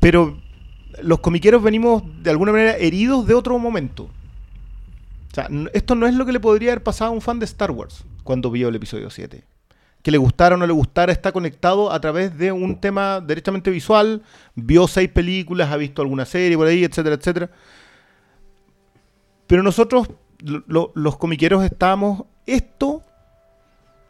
[0.00, 0.38] Pero
[1.02, 4.04] los comiqueros venimos de alguna manera heridos de otro momento.
[4.04, 7.44] O sea, esto no es lo que le podría haber pasado a un fan de
[7.44, 9.44] Star Wars cuando vio el episodio 7.
[10.00, 13.70] Que le gustara o no le gustara, está conectado a través de un tema derechamente
[13.70, 14.22] visual,
[14.54, 17.50] vio seis películas, ha visto alguna serie por ahí, etcétera, etcétera.
[19.50, 20.08] Pero nosotros,
[20.42, 23.02] lo- lo- los comiqueros, estábamos esto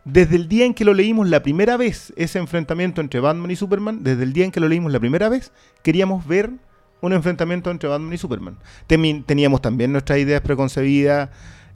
[0.05, 3.57] desde el día en que lo leímos la primera vez, ese enfrentamiento entre Batman y
[3.57, 6.51] Superman, desde el día en que lo leímos la primera vez, queríamos ver
[7.03, 8.57] un enfrentamiento entre Batman y Superman.
[8.87, 11.31] Teníamos también nuestras ideas preconcebidas,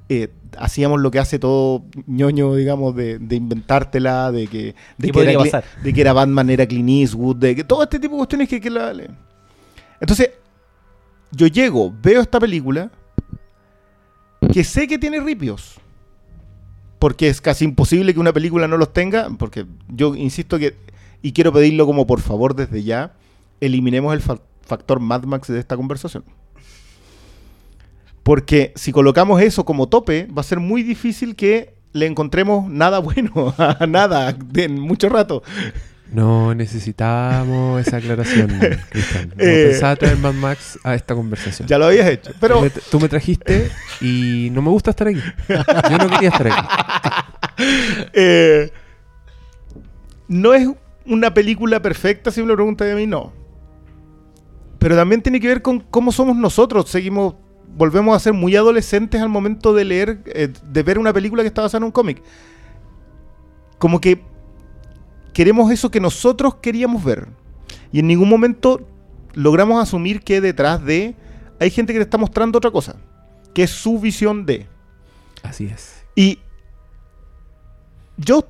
[0.09, 5.13] eh, hacíamos lo que hace todo ñoño, digamos, de, de inventártela, de que, de ¿Qué
[5.13, 5.65] que, era, pasar?
[5.83, 8.61] de que era Batman, era Clint Eastwood, de que todo este tipo de cuestiones que,
[8.61, 8.93] que la...
[8.93, 9.11] le-
[10.01, 10.31] Entonces,
[11.31, 12.91] yo llego, veo esta película,
[14.53, 15.81] que sé que tiene ripios,
[16.99, 20.75] porque es casi imposible que una película no los tenga, porque yo insisto que,
[21.23, 23.13] y quiero pedirlo como por favor desde ya,
[23.61, 26.25] eliminemos el fa- factor Mad Max de esta conversación.
[28.23, 32.99] Porque si colocamos eso como tope, va a ser muy difícil que le encontremos nada
[32.99, 35.43] bueno a nada en mucho rato.
[36.15, 38.49] No necesitábamos esa aclaración,
[38.91, 39.31] Cristian.
[39.31, 39.67] No Eh.
[39.71, 41.67] pensaba traer Mad Max a esta conversación.
[41.67, 42.33] Ya lo habías hecho.
[42.41, 45.21] Pero Tú me, tú me trajiste y no me gusta estar aquí.
[45.49, 46.69] Yo no quería estar aquí.
[48.13, 48.71] eh,
[50.29, 50.69] no es
[51.07, 53.33] una película perfecta, si me lo preguntas a mí, no.
[54.79, 56.89] Pero también tiene que ver con cómo somos nosotros.
[56.89, 57.35] Seguimos,
[57.77, 61.49] volvemos a ser muy adolescentes al momento de leer, eh, de ver una película que
[61.49, 62.23] está basada en un cómic.
[63.79, 64.23] Como que
[65.35, 67.29] queremos eso que nosotros queríamos ver.
[67.93, 68.89] Y en ningún momento
[69.35, 71.15] logramos asumir que detrás de
[71.61, 72.97] hay gente que te está mostrando otra cosa.
[73.53, 74.67] Que es su visión de.
[75.43, 76.03] Así es.
[76.17, 76.39] Y
[78.17, 78.47] yo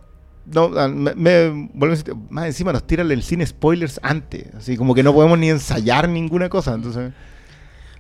[0.47, 4.55] no, ah, me, me- vuelvo a insistir, más encima nos tiran el cine spoilers antes,
[4.55, 6.75] así como que no podemos ni ensayar ninguna cosa.
[6.75, 7.13] Entonces,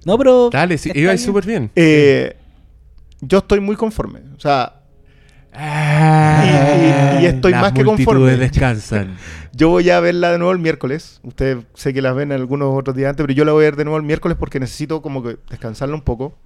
[0.05, 0.51] No, pero.
[0.51, 1.71] Dale, sí, iba súper bien.
[1.75, 2.37] eh,
[3.21, 4.21] yo estoy muy conforme.
[4.37, 4.83] O sea,
[5.57, 8.37] Ah, y- y estoy las más que conforme.
[8.37, 9.17] descansan.
[9.53, 11.21] yo voy a verla de nuevo el miércoles.
[11.23, 13.77] Ustedes sé que las ven algunos otros días antes, pero yo la voy a ver
[13.77, 16.37] de nuevo el miércoles porque necesito como que descansarla un poco.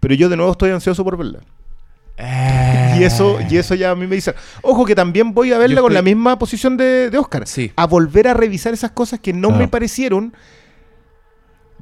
[0.00, 1.40] Pero yo de nuevo estoy ansioso por verla.
[2.96, 4.34] Y eso, y eso ya a mí me dice.
[4.62, 7.46] Ojo que también voy a verla con la misma posición de, de Oscar.
[7.48, 7.72] Sí.
[7.74, 9.56] A volver a revisar esas cosas que no Ah.
[9.58, 10.32] me parecieron.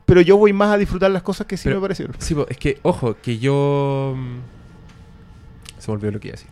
[0.07, 2.15] Pero yo voy más a disfrutar las cosas que sí Pero- me parecieron.
[2.19, 4.17] Sí, es que, ojo, que yo.
[5.83, 6.51] Se me olvidó lo que iba a decir.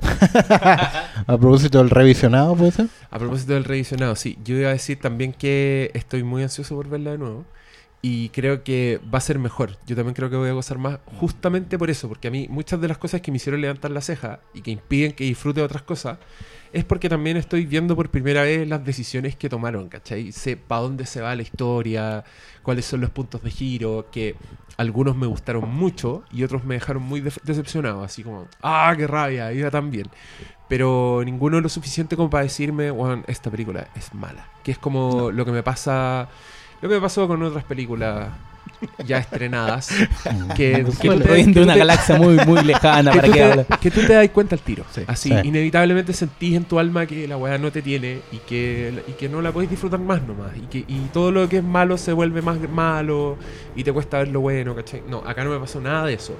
[1.26, 2.88] A propósito del revisionado, puede ser.
[3.10, 6.88] A propósito del revisionado, sí, yo iba a decir también que estoy muy ansioso por
[6.88, 7.44] verla de nuevo.
[8.00, 9.76] Y creo que va a ser mejor.
[9.86, 12.08] Yo también creo que voy a gozar más justamente por eso.
[12.08, 14.70] Porque a mí muchas de las cosas que me hicieron levantar la ceja y que
[14.70, 16.16] impiden que disfrute de otras cosas
[16.72, 20.32] es porque también estoy viendo por primera vez las decisiones que tomaron, ¿cachai?
[20.32, 22.24] Sé para dónde se va la historia,
[22.62, 24.36] cuáles son los puntos de giro, que
[24.78, 29.52] algunos me gustaron mucho y otros me dejaron muy decepcionado, así como, ah, qué rabia,
[29.52, 30.08] iba tan bien.
[30.68, 34.48] Pero ninguno lo suficiente como para decirme, bueno, esta película es mala.
[34.64, 36.28] Que es como lo que me pasa,
[36.80, 38.30] lo que me pasó con otras películas
[39.06, 39.88] ya estrenadas.
[40.56, 43.10] que, que Bueno, te- que de tú una te- galaxia muy, muy lejana.
[43.12, 43.66] que ¿Para te, hablar?
[43.80, 44.84] que tú te das cuenta al tiro.
[44.92, 45.02] Sí.
[45.06, 45.34] Así, Sí.
[45.44, 49.28] inevitablemente sentís en tu alma que la weá no te tiene y que, y que
[49.28, 50.50] no la podéis disfrutar más nomás.
[50.56, 53.36] Y que y todo lo que es malo se vuelve más malo
[53.76, 55.02] y te cuesta ver lo bueno, ¿cachai?
[55.08, 56.34] No, acá no me pasó nada de eso.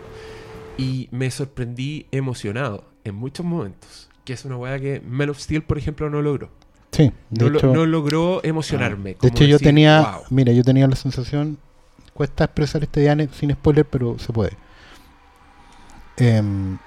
[0.78, 4.08] Y me sorprendí emocionado en muchos momentos.
[4.24, 6.50] Que es una weá que Men of Steel, por ejemplo, no logró.
[6.92, 9.10] Sí, de No, lo- hecho, no logró emocionarme.
[9.10, 10.22] de como hecho yo decir, tenía, "Wow".
[10.30, 11.58] mira, yo tenía la sensación,
[12.14, 14.52] cuesta expresar este Diane sin spoiler, pero se puede.
[16.16, 16.78] Em,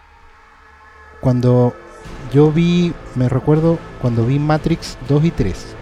[1.21, 1.73] cuando
[2.33, 5.75] yo vi, me recuerdo, cuando vi Matrix 2 y 3,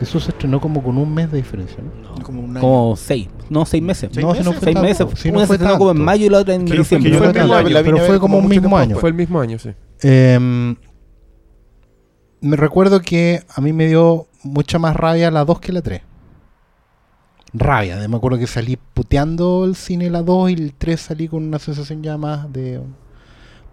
[0.00, 2.22] eso se estrenó como con un mes de diferencia, ¿no?
[2.22, 2.60] Como un año.
[2.60, 3.28] Como seis.
[3.50, 4.10] No, seis meses.
[4.12, 4.58] ¿Seis no, si no meses?
[4.58, 5.20] fue Seis tanto, meses.
[5.20, 7.18] si no Una se fue estrenó como en mayo y la otra en Pero diciembre.
[7.18, 8.96] fue pero fue ver como un mismo año.
[8.98, 9.70] Fue el mismo año, sí.
[10.00, 10.74] Em,
[12.40, 16.00] me recuerdo que a mí me dio mucha más rabia la 2 que la 3.
[17.52, 21.44] Rabia, me acuerdo que salí puteando el cine la 2 y el 3 salí con
[21.44, 22.80] una sensación ya más de...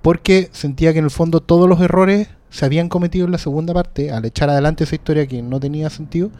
[0.02, 3.74] Porque sentía que en el fondo todos los errores se habían cometido en la segunda
[3.74, 6.32] parte al echar adelante esa historia que no tenía sentido.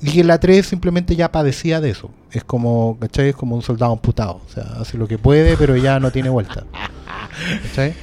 [0.00, 2.10] Y que la 3 simplemente ya padecía de eso.
[2.30, 3.30] Es como, ¿cachai?
[3.30, 4.40] Es como un soldado amputado.
[4.46, 6.64] O sea, hace lo que puede, pero ya no tiene vuelta.
[7.64, 7.94] ¿Cachai?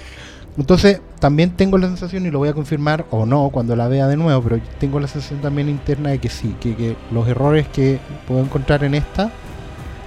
[0.58, 4.06] Entonces, también tengo la sensación, y lo voy a confirmar o no cuando la vea
[4.06, 7.68] de nuevo, pero tengo la sensación también interna de que sí, que, que los errores
[7.68, 9.32] que puedo encontrar en esta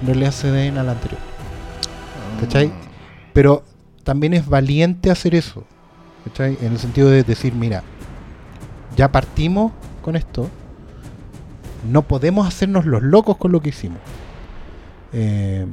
[0.00, 1.20] en realidad se deben a la anterior.
[2.38, 2.70] ¿Cachai?
[3.32, 3.64] Pero
[4.04, 5.64] también es valiente hacer eso.
[6.24, 6.56] ¿Cachai?
[6.60, 7.82] En el sentido de decir, mira,
[8.96, 10.48] ya partimos con esto.
[11.90, 13.98] No podemos hacernos los locos con lo que hicimos.
[15.12, 15.66] Eh,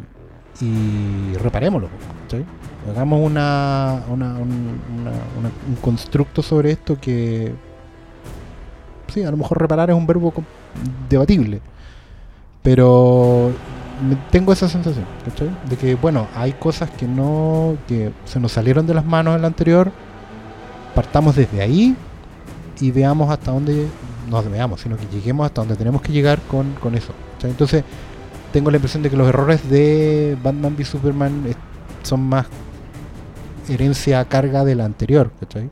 [0.62, 1.90] y reparémoslo.
[2.24, 2.46] ¿cachai?
[2.90, 4.80] Hagamos una, una- un,
[5.68, 7.54] un constructo sobre esto que...
[9.14, 10.34] Sí, a lo mejor reparar es un verbo
[11.10, 11.62] debatible.
[12.64, 13.52] Pero
[14.32, 15.50] tengo esa sensación, ¿cachai?
[15.70, 19.42] De que, bueno, hay cosas que no, que se nos salieron de las manos en
[19.42, 19.92] la anterior,
[20.96, 21.96] partamos desde ahí
[22.82, 23.88] y veamos hasta dónde,
[24.30, 27.14] no veamos, sino que lleguemos hasta donde tenemos que llegar con, con eso.
[27.44, 27.84] Entonces,
[28.56, 31.44] tengo la impresión de que los errores de Batman v Superman
[32.04, 32.46] son más
[33.68, 35.70] herencia a carga de la anterior, ¿cachai?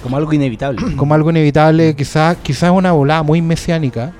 [0.00, 0.80] Como algo inevitable.
[0.96, 4.12] Como algo inevitable, quizás quizás una volada muy mesiánica,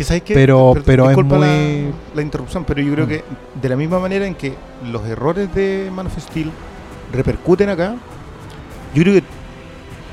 [0.00, 3.08] sabes que, Pero- per- pero es la- muy- la, interrupción, pero yo creo Mm.
[3.08, 3.24] que
[3.62, 4.52] de la misma manera en que
[4.92, 6.50] los errores de Man of Steel
[7.14, 7.94] repercuten acá,
[8.94, 9.22] yo creo que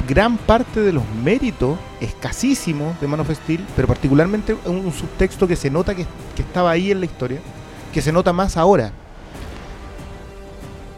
[0.08, 5.48] gran parte de los méritos escasísimos de Man of Steel, pero particularmente un, un subtexto
[5.48, 7.40] que se nota que, que estaba ahí en la historia,
[7.94, 8.92] que se nota más ahora,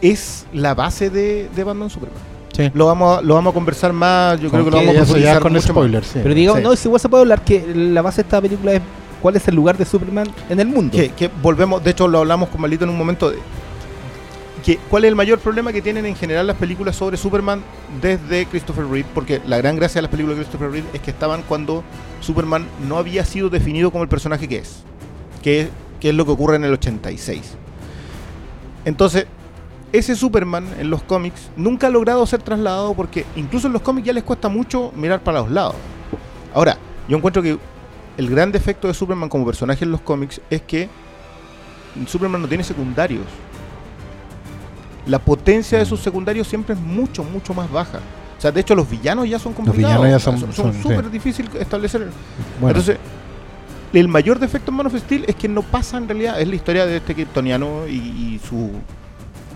[0.02, 2.20] es la base de, de Batman Superman.
[2.56, 2.72] Sí.
[2.74, 5.42] Lo vamos, a, lo vamos a conversar más, yo creo que lo vamos a profundizar
[5.42, 6.20] con mucho spoilers, sí.
[6.24, 6.68] Pero digamos, Sí.
[6.68, 8.82] no, si igual se puede hablar que la base de esta película es
[9.22, 10.92] cuál es el lugar de Superman en el mundo.
[10.96, 13.38] que, que volvemos, de hecho lo hablamos con Malito en un momento de
[14.90, 17.62] cuál es el mayor problema que tienen en general las películas sobre Superman
[18.02, 21.12] desde Christopher Reeve, porque la gran gracia de las películas de Christopher Reeve es que
[21.12, 21.84] estaban cuando
[22.22, 24.84] Superman no había sido definido como el personaje que es,
[25.42, 25.70] que
[26.02, 27.56] es lo que ocurre en el 86.
[28.86, 29.28] Entonces,
[29.94, 34.08] ese Superman en los cómics nunca ha logrado ser trasladado porque incluso en los cómics
[34.08, 35.76] ya les cuesta mucho mirar para los lados.
[36.54, 37.58] Ahora, yo encuentro que
[38.18, 40.90] el gran defecto de Superman como personaje en los cómics es que
[42.06, 43.26] Superman no tiene secundarios.
[45.08, 48.00] La potencia de sus secundarios siempre es mucho, mucho más baja.
[48.38, 49.98] O sea, de hecho los villanos ya son complicados.
[49.98, 51.12] villanos ya son- son son- súper sí.
[51.12, 52.02] difícil establecer.
[52.62, 52.98] Bueno, Entonces,
[53.94, 56.56] el mayor defecto en Man of Steel es que no pasa en realidad, es la
[56.56, 58.72] historia de este kryptoniano y, y su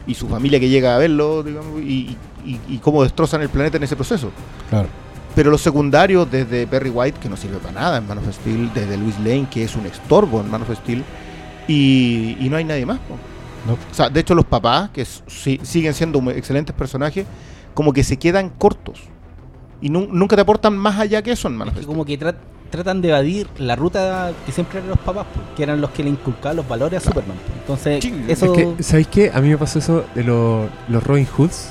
[0.07, 3.77] y su familia que llega a verlo, digamos, y, y- y cómo destrozan el planeta
[3.77, 4.31] en ese proceso.
[4.69, 4.87] claro.
[5.35, 8.69] Pero los secundarios, desde Perry White, que no sirve para nada en Man of Steel,
[8.73, 11.03] desde Louis Lane, que es un estorbo en Man of Steel,
[11.69, 12.97] y, y no hay nadie más.
[12.99, 13.15] po.
[13.67, 13.73] No.
[13.73, 17.25] O sea, de hecho los papás, que si- siguen siendo excelentes personajes,
[17.73, 18.99] como que se quedan cortos.
[19.81, 22.19] Y nu- nunca te aportan más allá que eso en Man of Que como que
[22.19, 22.35] tra-
[22.69, 26.03] tratan de evadir la ruta que siempre eran los papás, pues, que eran los que
[26.03, 27.37] le inculcaban los valores a Superman.
[27.45, 27.59] pues.
[27.59, 28.45] Entonces, Sí, eso...
[28.45, 29.31] Es que, ¿sabéis qué?
[29.33, 31.69] A mí me pasó eso de lo- los Robin Hoods,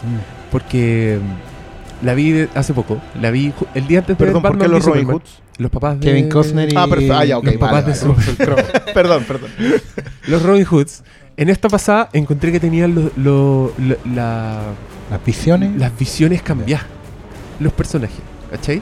[0.51, 3.01] porque mm, la vi de- hace poco.
[3.21, 5.15] La vi el día antes de Perdón, ¿por qué los Robin Superman.
[5.17, 5.31] Hoods?
[5.59, 7.15] Los papás de Kevin Costner y Ah, perfecto.
[7.15, 8.15] Ah, ya, ok, los vale, papás de vale.
[8.27, 8.65] Russell Crowe.
[8.95, 9.51] perdón, perdón.
[10.27, 11.03] Los Robin Hoods.
[11.41, 14.61] En esta pasada encontré que tenían lo- lo- lo- la,
[15.11, 15.75] Las visiones.
[15.77, 16.87] las visiones cambiadas.
[17.59, 18.81] Los personajes, ¿cachai?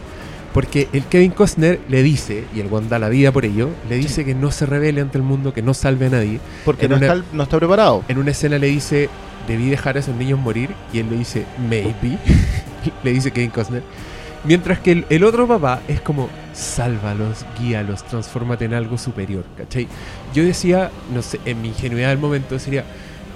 [0.52, 3.96] Porque el Kevin Costner le dice, y el Wanda da la vida por ello, le
[3.96, 6.40] dice que no se revele ante el mundo, que no salve a nadie.
[6.64, 8.02] Porque En no, una- está, no está preparado.
[8.08, 9.08] En una escena le dice,
[9.46, 12.18] debí dejar a esos niños morir, y él le dice, maybe.
[13.04, 13.82] le dice Kevin Costner.
[14.44, 19.86] Mientras que el, el otro papá es como, sálvalos, guíalos, transfórmate en algo superior, ¿cachai?
[20.34, 22.84] Yo decía, no sé, en mi ingenuidad del momento, sería,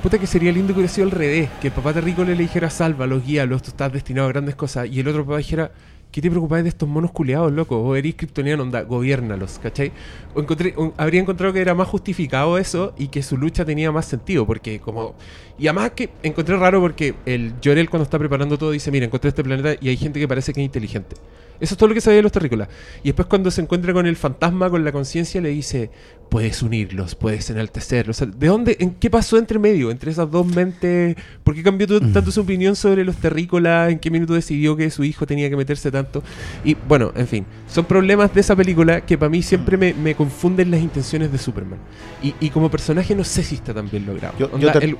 [0.03, 2.69] puta que sería lindo que hubiera sido al revés, que el papá terrible le dijera,
[2.71, 5.73] sálvalos, guíalos, tú estás destinado a grandes cosas, y el otro papá dijera,
[6.13, 7.79] ¿qué te preocupáis de estos monos culeados, loco?
[7.79, 9.91] O eres kryptoniano, onda, gobiérnalos, ¿cachai?
[10.35, 14.05] O encontré, habría encontrado que era más justificado eso y que su lucha tenía más
[14.07, 15.15] sentido, porque como...
[15.59, 19.31] Y además que encontré raro porque el Jorel cuando está preparando todo dice, mira, encontré
[19.31, 21.17] este planeta y hay gente que parece que es inteligente.
[21.61, 22.69] Eso es todo lo que sabía de los terrícolas.
[23.03, 25.91] Y después cuando se encuentra con el fantasma, con la conciencia, le dice,
[26.29, 28.19] puedes unirlos, puedes enaltecerlos.
[28.19, 31.15] ¿De dónde, en qué pasó entre medio, entre esas dos mentes?
[31.45, 33.93] ¿Por qué cambió tu- tanto su opinión sobre los terrícolas?
[33.93, 36.23] ¿En qué minuto decidió que su hijo tenía que meterse tanto?
[36.65, 40.15] Y bueno, en fin, son problemas de esa película que para mí siempre me, me
[40.17, 41.79] confunden las intenciones de Superman.
[42.23, 44.35] Y, y como personaje no sé si está tan bien logrado.
[44.39, 44.97] Yo- yo Onda, te- el-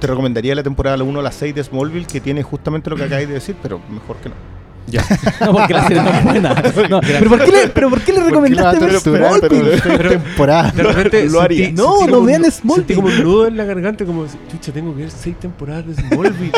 [0.00, 3.02] Te recomendaría la temporada 1 a la 6 de Smallville, que tiene justamente lo que
[3.04, 4.55] acabáis de decir, pero mejor que no.
[4.88, 5.04] Ya.
[5.40, 6.54] No, porque la serie no es buena.
[6.88, 9.80] No, pero, ¿por qué le, ¿Pero por qué le recomendaste ver Smallville?
[9.82, 10.70] Pero- temporada.
[10.70, 11.70] De repente Lo sentí- haría.
[11.72, 12.74] No, sentí no como vean Smallville.
[12.76, 15.94] Sentí como un nudo en la garganta, como, chucha, tengo que ver seis temporadas de
[15.94, 16.52] Smallville.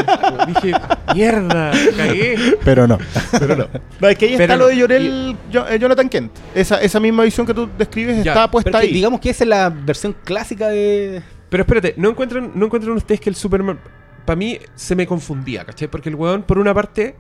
[0.47, 0.73] Dije,
[1.15, 2.59] mierda, cagué.
[2.65, 2.99] Pero no.
[3.39, 3.67] Pero no.
[4.01, 4.63] No, es que ahí Pero está no.
[4.65, 6.33] lo de Llorel, Jo- eh, Jonathan Kent.
[6.55, 8.93] Esa, esa misma visión que tú describes Ya, está puesta ahí.
[8.93, 11.23] digamos que esa es la versión clásica de.
[11.49, 13.79] Pero espérate, ¿no encuentran, ¿no encuentran ustedes que el Superman...
[14.27, 15.89] Para mí se me confundía, ¿cachai?
[15.89, 17.15] Porque el weón, por una parte,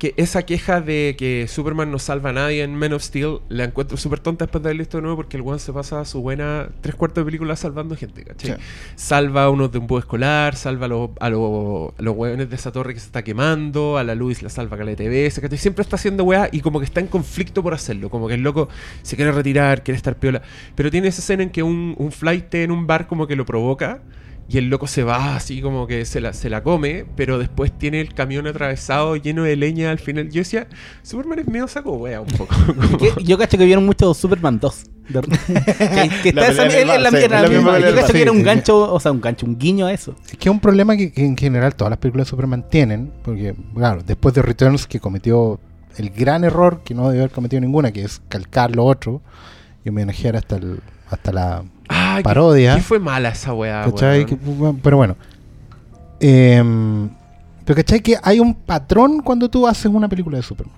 [0.00, 3.64] que esa queja de que Superman no salva a nadie en Man of Steel, la
[3.64, 6.22] encuentro súper tonta después de haber visto de nuevo porque el weón se pasa su
[6.22, 8.52] buena tres cuartos de película salvando gente, ¿cachai?
[8.52, 8.56] Sí.
[8.96, 12.48] Salva a unos de un bus escolar, salva a los, a los, a los weones
[12.48, 15.38] de esa torre que se está quemando, a la Luis la salva a la TVS,
[15.38, 15.58] ¿cachai?
[15.58, 18.42] Siempre está haciendo weá y como que está en conflicto por hacerlo, como que el
[18.42, 18.70] loco
[19.02, 20.40] se quiere retirar, quiere estar piola.
[20.76, 23.44] Pero tiene esa escena en que un, un flight en un bar como que lo
[23.44, 24.00] provoca
[24.50, 27.70] y el loco se va así como que se la, se la come, pero después
[27.78, 30.28] tiene el camión atravesado lleno de leña al final.
[30.30, 30.66] Yo decía,
[31.02, 32.54] Superman es medio saco wea un poco.
[32.66, 34.84] Como- Que- Yo cacho que vieron mucho Superman 2.
[35.08, 38.22] De- que, que La está esa- en la- sí, la misma en Yo cacho que
[38.22, 40.16] era Sí, un sí, gancho, o sea, un gancho, un guiño a eso.
[40.24, 43.12] Es que es un problema que, que en general todas las películas de Superman tienen,
[43.22, 45.60] porque, claro, después de Returns, que cometió
[45.96, 49.20] el gran error que no debió haber cometido ninguna, que es calcar lo otro
[49.84, 50.80] y homenajear hasta, el,
[51.10, 52.76] hasta la Ah, parodia.
[52.76, 54.24] qué fue mala esa weá, ¿Cachai?
[54.26, 54.36] Que,
[54.82, 55.16] pero bueno.
[56.20, 57.08] Em,
[57.64, 58.00] pero ¿cachai?
[58.00, 60.76] Que hay un patrón cuando tú haces una película de Superman.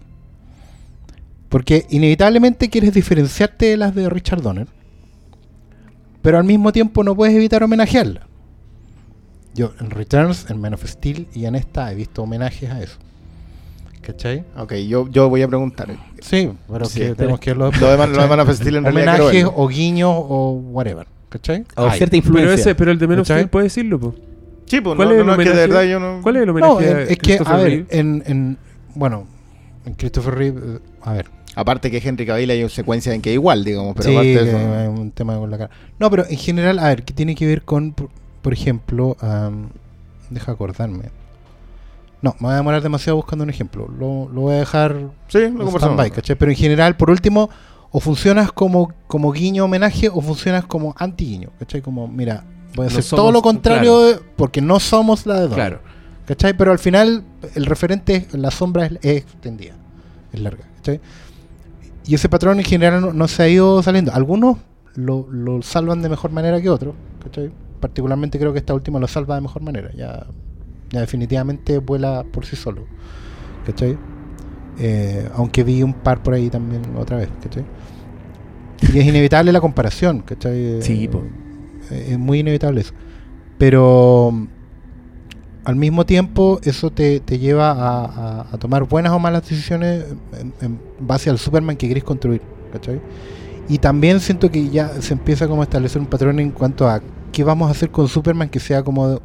[1.49, 4.67] Porque inevitablemente quieres diferenciarte de las de Richard Donner.
[6.23, 8.27] Pero al mismo tiempo no puedes evitar homenajearla.
[9.55, 12.97] Yo en Returns, en Man of Steel y en esta he visto homenajes a eso.
[14.03, 14.45] ¿Cachai?
[14.57, 15.89] Ok, yo, yo voy a preguntar.
[16.21, 18.51] Sí, pero Sí, que pero tenemos que verlo Lo de Man, lo de Man of
[18.53, 21.07] Steel en realidad Homenajes o guiños o whatever.
[21.29, 21.65] ¿Cachai?
[21.77, 22.49] O Ay, cierta influencia.
[22.51, 23.47] Pero, ese, pero el de menos ¿Cachai?
[23.47, 24.15] puede decirlo, po.
[24.67, 25.69] Sí, pues ¿Cuál no, es no, el no, es que de homenaje?
[25.69, 26.21] verdad yo no...
[26.23, 28.59] ¿Cuál es el homenaje No, en- a es que, a ver, en, en-
[28.95, 29.27] bueno,
[29.87, 33.95] en Christopher Reeve, a ver, Aparte que Henry Cavill hay secuencias en que igual, digamos,
[33.95, 34.75] pero sí, aparte de que eso...
[34.75, 35.71] hay un tema con la cara.
[35.99, 38.09] No, pero en general, a ver, ¿qué tiene que ver con, por,
[38.41, 39.69] por ejemplo, am,
[40.31, 41.05] deja acordarme.
[42.23, 43.89] No, me voy a demorar demasiado buscando un ejemplo.
[43.89, 44.97] Lo, lo voy a dejar
[45.29, 46.11] Sí, lo conversamos.
[46.11, 46.37] ¿cachai?
[46.37, 47.51] Pero en general, por último,
[47.91, 51.83] o funcionas como, como guiño homenaje o funcionas como anti-guiño, ¿cachai?
[51.83, 52.45] Como, mira,
[52.77, 54.07] voy a No hacer somos- todo lo contrario claro.
[54.07, 55.55] de- porque no somos la de Don.
[55.55, 55.81] Claro.
[56.25, 56.57] ¿Cachai?
[56.57, 57.25] Pero al final
[57.57, 59.75] el referente, la sombra es, es extendida,
[60.33, 61.01] es larga, ¿cachai?
[62.07, 64.13] Y ese patrón en general no, no se ha ido saliendo.
[64.13, 64.59] Algunos
[64.95, 67.51] lo, lo salvan de mejor manera que otros, ¿cachai?
[67.81, 69.91] Particularmente creo que esta última lo salva de mejor manera.
[69.97, 70.25] Ya,
[70.93, 72.85] ya definitivamente vuela por sí solo,
[73.67, 73.97] ¿cachai?
[74.79, 77.65] Eh, aunque vi un par por ahí también otra vez, ¿cachai?
[78.95, 80.83] Y es inevitable la comparación, ¿cachai?
[80.83, 81.09] Sí,
[81.91, 82.93] Eh, es muy inevitable eso.
[83.59, 84.47] Pero mm,
[85.65, 90.05] al mismo tiempo eso te, te lleva a, a- a tomar buenas o malas decisiones
[90.39, 93.01] en, en base al Superman que querés construir, ¿cachai?
[93.69, 97.01] Y también siento que ya se empieza como a establecer un patrón en cuanto a
[97.31, 99.21] qué vamos a hacer con Superman que sea como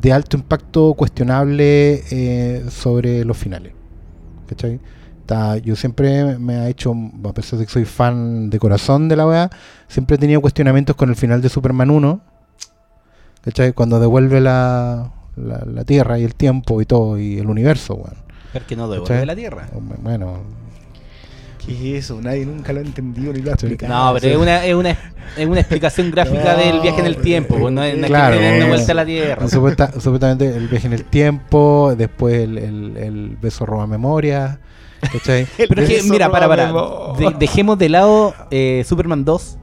[0.00, 3.72] de, alto impacto cuestionable eh, sobre los finales,
[4.48, 4.80] ¿cachai?
[5.20, 6.92] Está- yo siempre me ha hecho,
[7.24, 9.50] a pesar de que soy fan de corazón de la weá,
[9.88, 12.20] siempre he tenido cuestionamientos con el final de Superman 1,
[13.42, 13.72] ¿cachai?
[13.72, 18.16] Cuando devuelve la, la, la Tierra y el tiempo y todo, y el universo, weón.
[18.52, 19.26] Porque no devuelve ¿Cachai?
[19.26, 19.68] la tierra.
[20.02, 20.38] Bueno,
[21.64, 22.20] ¿Qué es eso?
[22.22, 23.92] Nadie nunca lo ha entendido ni lo ha explicado.
[24.14, 24.90] No, pero es una, es una,
[25.36, 27.70] es una explicación gráfica No, del viaje en el tiempo.
[27.70, 29.48] No es, no es Claro, que eh, una vuelta a la tierra.
[29.48, 34.58] supuesta- supuestamente el viaje en el tiempo, después el, el, el beso roba memoria,
[35.12, 35.46] ¿cachai?
[35.56, 36.72] Pero es que, mira, para, para.
[36.72, 39.58] de- dejemos de lado eh, Superman 2,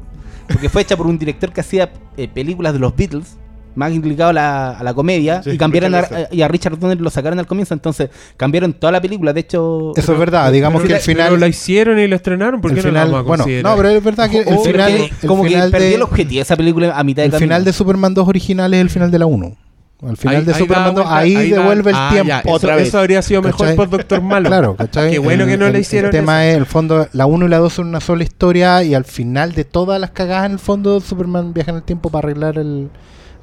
[0.48, 3.38] porque fue hecha por un director que hacía eh, películas de los Beatles,
[3.78, 7.00] más implicado a la, a la comedia, Sí, y cambiaron a, y a Richard Donner
[7.00, 9.32] lo sacaron al comienzo, entonces cambiaron toda la película.
[9.34, 11.28] De hecho, Eso es verdad, digamos Pero que la- el final...
[11.30, 13.70] pero la hicieron y la estrenaron, ¿por el qué no la final, vamos a bueno,
[13.70, 15.96] no, pero es verdad que el pero final, que el como final que perdió de,
[15.96, 17.48] el objetivo esa película a mitad de el camino.
[17.48, 19.56] final de Superman 2 original es el final de la 1.
[20.08, 22.10] Al final Ahí- de ahí Superman da 2, vuelta- ahí, ahí da- devuelve el Ah,
[22.12, 22.28] tiempo.
[22.28, 22.88] ya, Otra eso, vez.
[22.90, 23.76] eso habría sido mejor ¿Cachai?
[23.76, 24.48] por Doctor Malo.
[24.50, 25.10] Claro, ¿cachai?
[25.12, 26.52] Qué bueno El- que no el- le hicieron El tema eso.
[26.52, 29.54] es, el fondo, la 1 y la 2 son una sola historia y al final
[29.54, 32.90] de todas las cagadas en el fondo, Superman viaja en el tiempo para arreglar el...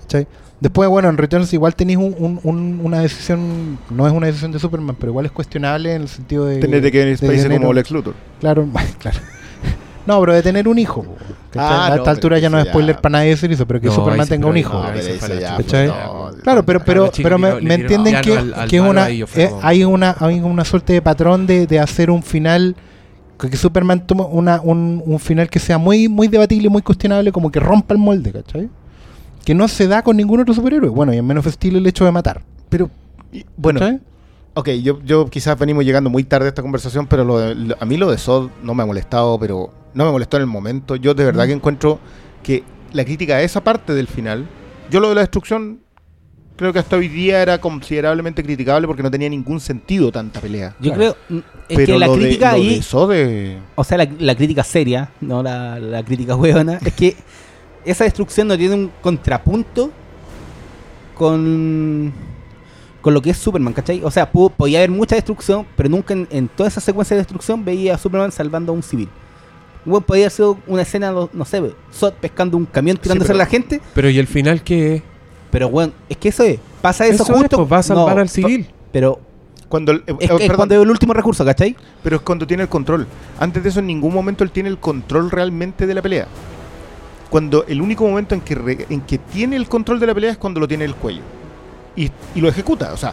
[0.05, 0.27] ¿cachai?
[0.61, 4.53] Después, bueno, en Returns igual tenéis un- un- un- una decisión, no es una decisión
[4.53, 6.59] de Superman, pero igual es cuestionable en el sentido de...
[6.59, 8.14] Tener de Kevin Spacey tener como Lex Luthor.
[8.40, 8.67] Claro,
[8.99, 9.18] claro.
[10.07, 11.05] No, pero de tener un hijo.
[11.57, 13.81] Ah, a no, esta altura ya no es ya- spoiler para nadie decir eso, pero
[13.81, 14.83] que No, Superman tenga un hijo.
[16.43, 20.64] Claro, pero, pero, pero me, entienden que, al- que una, eh, hay una hay una
[20.64, 22.76] suerte de patrón de, de hacer un final
[23.41, 27.33] que que Superman toma una, un, un final que sea muy muy debatible, muy cuestionable,
[27.33, 28.68] como que rompa el molde, ¿cachai?
[29.45, 30.88] Que no se da con ningún otro superhéroe.
[30.90, 32.42] Bueno, y en menos Steel el hecho de matar.
[32.68, 32.90] Pero,
[33.32, 34.01] y- bueno, ¿cachai?
[34.55, 37.76] Ok, yo, yo quizás venimos llegando muy tarde a esta conversación, pero lo de- lo-
[37.78, 40.47] a mí lo de Sod no me ha molestado, pero no me molestó en el
[40.47, 40.97] momento.
[40.97, 41.99] Yo de verdad que encuentro
[42.42, 44.47] que la crítica a esa parte del final,
[44.90, 45.80] yo lo de la destrucción
[46.57, 50.76] creo que hasta hoy día era considerablemente criticable porque no tenía ningún sentido tanta pelea.
[50.78, 53.59] Yo creo mm, es pero que la lo de- crítica lo ahí, de Sod es-
[53.74, 57.16] o sea, la, la crítica seria, no la, la crítica huevona, es que
[57.85, 59.91] esa destrucción no tiene un contrapunto
[61.14, 62.12] con
[63.01, 64.03] con lo que es Superman, ¿cachai?
[64.03, 67.20] O sea, pudo- podía haber mucha destrucción, pero nunca en, en toda esa secuencia de
[67.20, 69.11] destrucción veía a Superman salvando a un civil.
[69.85, 71.62] Bueno, podía haber sido una escena, no no sé,
[71.93, 75.03] Zod pescando un camión tirándose pero- a la gente, Pero ¿y el final qué es?
[75.51, 77.57] pero bueno, es que eso es, pasa eso, Eso es, justo.
[77.59, 78.66] pues, va a salvar no, al civil.
[78.91, 79.20] Pero
[79.68, 81.76] Cuando, el- eh, es, eh, es perdón, cuando es el último recurso, ¿cachai?
[82.03, 83.07] pero es cuando tiene el control.
[83.39, 86.26] Antes de eso, en ningún momento él tiene el control realmente de la pelea.
[87.35, 90.30] Cuando el único momento en que, re- en que tiene el control de la pelea
[90.30, 91.22] es cuando lo tiene en el cuello.
[91.97, 93.12] Y, y lo ejecuta, o sea,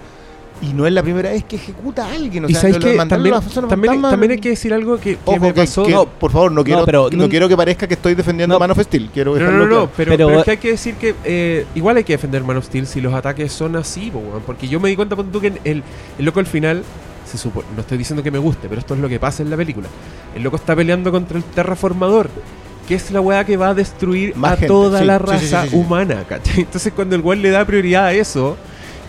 [0.61, 2.45] y no es la primera vez que ejecuta a alguien.
[2.45, 3.34] O y sea, de que también,
[3.67, 5.84] también, también hay que decir algo que, que Ojo, me que- pasó.
[5.84, 8.53] que, No, por favor, no quiero, pero no, no- quiero que parezca que estoy defendiendo
[8.53, 8.57] No.
[8.57, 9.09] a Man of Steel.
[9.11, 9.89] Quiero No, no, no, no, claro.
[9.97, 12.57] pero, Pero- pero es que hay que decir que eh, igual hay que defender Man
[12.57, 14.11] of Steel si los ataques son así,
[14.45, 15.82] porque yo me di cuenta ponte tú, que el,
[16.19, 16.84] el loco al final,
[17.26, 19.49] se supo, no estoy diciendo que me guste, pero esto es lo que pasa en
[19.49, 19.88] la película.
[20.36, 22.30] El loco está peleando contra el terraformador,
[22.91, 25.63] que es la weá que va a destruir Más a gente, toda sí, la raza
[25.63, 25.75] sí, sí.
[25.77, 26.59] humana, ¿cachai?
[26.59, 28.57] Entonces cuando el weón le da prioridad a eso,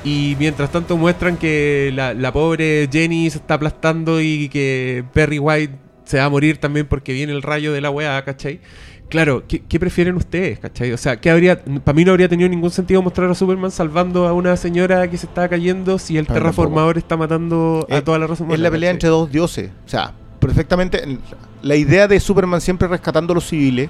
[0.05, 5.41] y mientras tanto muestran que la, la pobre Jenny se está aplastando y que Perry
[5.41, 5.75] White
[6.05, 8.61] se va a morir también porque viene el rayo de la weá, ¿cachai?
[9.09, 10.93] Claro, ¿qué, qué prefieren ustedes, cachai?
[10.93, 14.29] O sea, ¿qué habría, para mí no habría tenido ningún sentido mostrar a Superman salvando
[14.29, 18.19] a una señora que se está cayendo si el terraformador está matando a Es- toda
[18.21, 18.55] la raza humana.
[18.55, 18.95] Es la pelea ¿cachai?
[18.97, 19.71] entre dos dioses.
[19.85, 20.15] O sea,
[20.47, 21.03] perfectamente.
[21.03, 21.21] en-
[21.63, 23.89] La idea de Superman siempre rescatando a los civiles,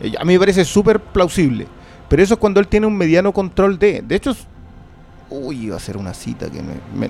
[0.00, 1.66] eh, a mí me parece súper plausible.
[2.08, 4.02] Pero eso es cuando él tiene un mediano control de.
[4.06, 4.36] De hecho,
[5.30, 6.62] uy, iba a ser una cita que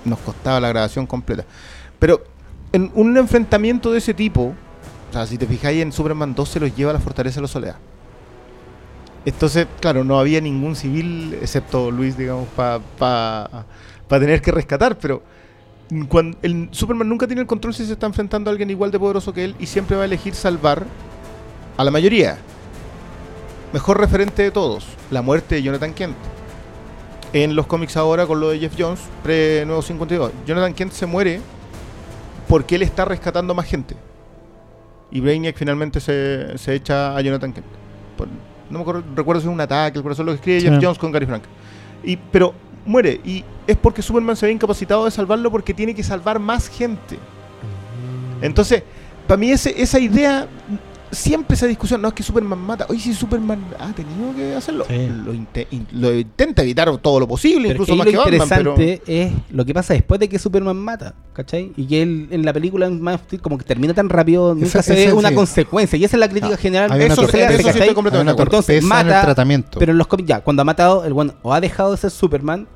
[0.05, 1.45] nos costaba la grabación completa.
[1.99, 2.23] Pero
[2.73, 4.55] en un enfrentamiento de ese tipo,
[5.11, 7.43] o sea, si te fijáis en Superman 2, se los lleva a la fortaleza de
[7.43, 7.77] la soledad.
[9.25, 12.81] Entonces, claro, no había ningún civil, excepto Luis, digamos, para
[14.09, 15.23] tener que rescatar, pero
[16.09, 18.99] cuando el Superman nunca tiene el control si se está enfrentando a alguien igual de
[18.99, 20.85] poderoso que él y siempre va a elegir salvar
[21.77, 22.39] a la mayoría.
[23.73, 26.17] Mejor referente de todos, la muerte de Jonathan Kent.
[27.33, 31.41] En los cómics ahora con lo de Jeff Jones, pre-Nuevo 52, Jonathan Kent se muere
[32.49, 33.97] porque él está rescatando más gente.
[35.11, 37.67] Y Brainiac finalmente se, se echa a Jonathan Kent.
[38.17, 38.29] Por-
[38.71, 40.69] no me acuerdo, recuerdo si es un ataque, el corazón lo que escribe Sí.
[40.69, 41.43] Jeff Jones con Gary Frank.
[42.05, 42.55] Y, pero
[42.85, 43.21] muere.
[43.25, 47.19] Y es porque Superman se ve incapacitado de salvarlo porque tiene que salvar más gente.
[48.41, 48.83] Entonces,
[49.27, 50.49] para mí ese, esa idea,
[51.15, 52.87] siempre esa discusión, no es que Superman mata.
[52.89, 55.09] Oye, si Superman ha tenido que hacerlo, Sí.
[55.25, 58.49] lo, inte- lo intenta evitar todo lo posible, Pero incluso más ahí que lo Batman.
[58.49, 58.71] Pero...
[58.73, 61.73] interesante es lo que pasa después de que Superman mata, ¿cachai?
[61.77, 62.91] Y que él en la película
[63.41, 65.35] como que termina tan rápido, nunca Esa- se ve una sí.
[65.35, 65.97] consecuencia.
[65.99, 66.93] Y esa es la crítica Ah, general.
[66.93, 67.79] hay Eso, se hace, eso sí.
[67.79, 69.79] Entonces, torpeza en el mata, tratamiento.
[69.79, 72.11] Pero en los cómics, ya, cuando ha matado, el bueno, o ha dejado de ser
[72.11, 72.67] Superman,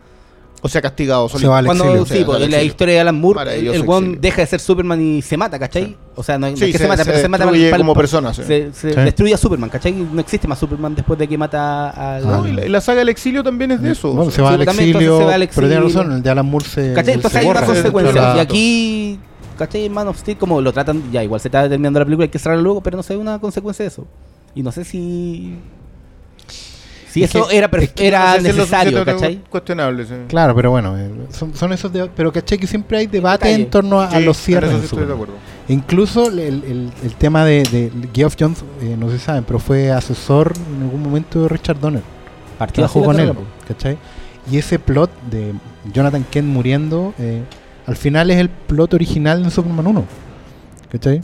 [0.61, 1.29] O sea, castigado.
[1.29, 2.07] Se va al cuando exilio.
[2.07, 5.01] sí, pues, al en la historia de Alan Moore, el, el deja de ser Superman
[5.01, 5.97] y se mata, ¿cachai?
[6.17, 7.71] O sea, no, no Sí, es que se, se- mata, pero se se mata destruye
[7.71, 8.43] para- como persona, sí.
[8.45, 8.97] Se, se Sí.
[9.01, 9.93] destruye a Superman, ¿cachai?
[9.93, 12.27] No existe más Superman después de que mata al...
[12.27, 14.09] No, y la, y la saga del exilio también es de eso.
[14.09, 16.23] Bueno, O se sea, va sí, al exilio, se va al pero tiene razón, el
[16.23, 17.05] de Alan Moore se, ¿Cachai?
[17.05, 18.37] se Entonces hay borra una consecuencia.
[18.37, 19.21] Y aquí,
[19.57, 19.85] ¿cachai?
[19.87, 22.31] En Man of Steel, como lo tratan, ya igual se está terminando la película, hay
[22.31, 24.07] que cerrarlo luego, pero no se ve una consecuencia de eso.
[24.57, 25.55] Y no sé si.
[27.11, 29.41] Si Es eso que- era, per- es que era no sé necesario, ¿cachai?
[29.49, 30.15] Cuestionable, sí.
[30.29, 33.71] Claro, pero bueno, eh, son, son esos de, pero caché que siempre hay debate en
[33.71, 34.71] torno a, los cierres.
[34.71, 35.35] eso de sí estoy de acuerdo.
[35.69, 39.59] Incluso el, el- el tema de, de Geoff Jones, eh, no sé si saben, pero
[39.59, 42.03] fue asesor en algún momento de Richard Donner.
[42.59, 43.33] Partió Trabajó con él.
[43.67, 43.97] ¿cachai?
[44.51, 45.53] Y ese plot de
[45.93, 47.43] Jonathan Kent muriendo, eh,
[47.87, 50.05] al final es el plot original de Superman 1.
[50.91, 51.21] ¿Cachai?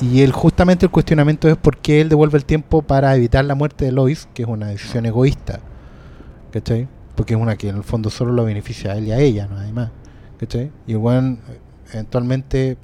[0.00, 3.54] Y él, justamente el cuestionamiento es por qué él devuelve el tiempo para evitar la
[3.54, 5.60] muerte de Lois, que es una decisión egoísta.
[6.52, 6.88] ¿Cachai?
[7.14, 9.46] Porque es una que en el fondo solo lo beneficia a él y a ella,
[9.46, 9.90] no hay más.
[10.38, 10.70] ¿Cachai?
[10.86, 11.38] Y el
[11.92, 12.76] eventualmente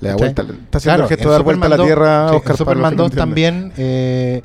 [0.00, 1.86] Le da vuelta, está haciendo Claro, el gesto de dar vuelta a la Superman 2,
[1.86, 3.50] tierra sí, a Oscar Superman Pablo, 2 que no entiende.
[3.50, 4.42] también eh,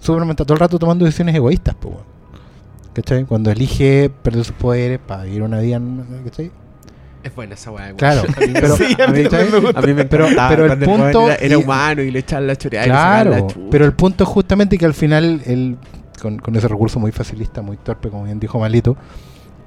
[0.00, 2.14] Superman está todo el rato tomando decisiones egoístas, weón.
[2.94, 3.24] ¿cachai?
[3.24, 5.80] Cuando elige perder sus poderes para vivir una vida,
[6.24, 6.50] ¿cachai?
[7.24, 7.92] Es buena esa weá.
[7.94, 9.28] Claro, A mí me- pero, Sí, a mí ¿cachai?
[9.28, 9.80] también me gusta.
[9.80, 12.86] A mí me Pero- pero el punto era, era humano y le echaban la choreada
[12.86, 15.76] Claro, la pero el punto es justamente que al final él,
[16.20, 18.96] con, con ese recurso muy facilista, muy torpe, como bien dijo Malito,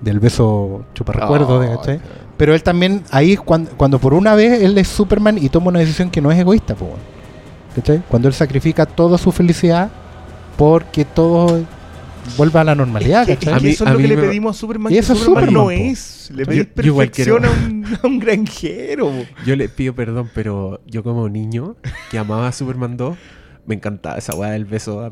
[0.01, 1.99] del beso chuparrecuerdo, Oh, ¿cachai?
[2.37, 5.69] Pero él también, ahí es cuando, cuando por una vez él es Superman y toma
[5.69, 6.75] una decisión que no es egoísta.
[7.75, 8.03] ¿cachai?
[8.07, 9.89] Cuando él sacrifica toda su felicidad
[10.55, 11.61] porque todos
[12.35, 13.53] vuelva a la normalidad, ¿cachai?
[13.53, 14.91] A mí- eso es a lo que le me- pedimos a Superman.
[14.91, 16.31] Y que eso es Superman Superman, no es.
[16.33, 19.11] Le Yo- pedís yo igual perfección quiero- a un, a un granjero.
[19.45, 21.75] Yo le pido perdón, pero yo como niño
[22.11, 23.15] que amaba a Superman 2,
[23.65, 25.11] me encantaba esa weá del beso.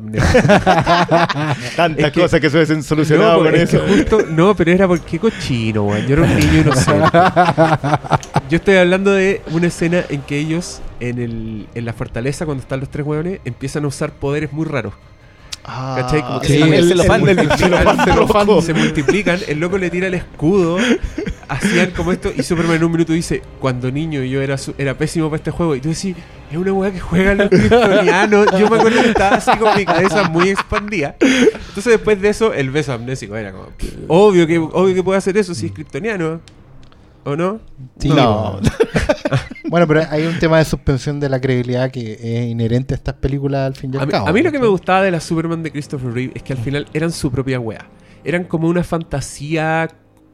[1.76, 3.86] Tantas Es que- cosas que se hubiesen solucionado no, con es que eso.
[3.86, 6.06] justo, no, pero era porque cochino, weón.
[6.06, 7.08] Yo era un niño inocente.
[8.50, 12.62] Yo estoy hablando de una escena en que ellos, en, el, en la fortaleza, cuando
[12.62, 14.94] están los tres weones, empiezan a usar poderes muy raros.
[15.66, 16.22] ¿Cachai?
[16.22, 16.86] Como que Sí, se, el
[17.20, 20.78] multiplican, celofán se el loco le tira el escudo,
[21.48, 24.96] hacían como esto, y Superman en un minuto dice, cuando niño yo era, su- era
[24.96, 26.16] pésimo para este juego, y tú decís,
[26.50, 29.84] es una weá que juegan los kryptonianos, yo me acuerdo que estaba así con mi
[29.84, 31.16] cabeza muy expandida.
[31.20, 33.68] Entonces después de eso, el beso amnésico era como,
[34.08, 36.40] obvio que, obvio que puede hacer eso si es kryptoniano,
[37.26, 37.60] ¿o no?
[37.98, 38.58] Sí, No.
[39.68, 43.14] Bueno, pero hay un tema de suspensión de la credibilidad que es inherente a estas
[43.16, 44.28] películas al fin y al A mí, cabo.
[44.28, 46.60] a mí lo que me gustaba de la Superman de Christopher Reeve es que al
[46.60, 47.84] final eran su propia wea.
[48.22, 49.88] Eran como una fantasía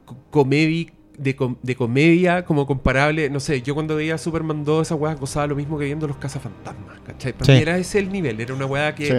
[0.05, 3.27] co- comedi- de, com- de comedia como comparable.
[3.31, 6.17] No sé, yo cuando veía Superman 2, esa wea gozaba lo mismo que viendo Los
[6.17, 6.99] Cazafantasmas.
[7.03, 7.33] ¿Cachai?
[7.33, 7.51] Para Sí.
[7.53, 8.39] mí era ese el nivel.
[8.39, 9.13] Era una wea que Sí.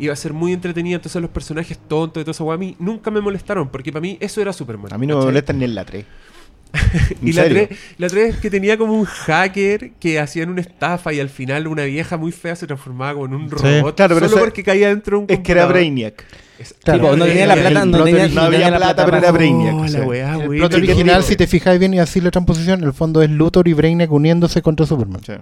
[0.00, 0.96] iba a ser muy entretenida.
[0.96, 3.68] Entonces los personajes tontos y todo esa wea a mí nunca me molestaron.
[3.68, 4.92] Porque para mí eso era Superman.
[4.92, 5.26] A mí no me ¿cachai?
[5.32, 6.04] molestan ni en la 3.
[7.22, 7.68] Y la 3,
[7.98, 11.84] la 3 que tenía como un hacker que hacían una estafa y al final una
[11.84, 13.96] vieja muy fea se transformaba como en un robot.
[13.96, 15.66] Claro, pero solo eso- porque caía dentro de un Es que era.
[15.66, 16.24] Brainiac.
[16.58, 19.30] Es- Claro, Tipo, no tenía la plata, no tenía, no había la plata, pero era
[19.32, 19.74] Brainiac.
[19.74, 19.94] Oh, sí.
[19.96, 22.86] la weá, El plot Qué original, si te fijáis bien y así la transposición, en
[22.86, 25.22] el fondo es Luthor y Brainiac uniéndose contra Superman.
[25.24, 25.32] Sí.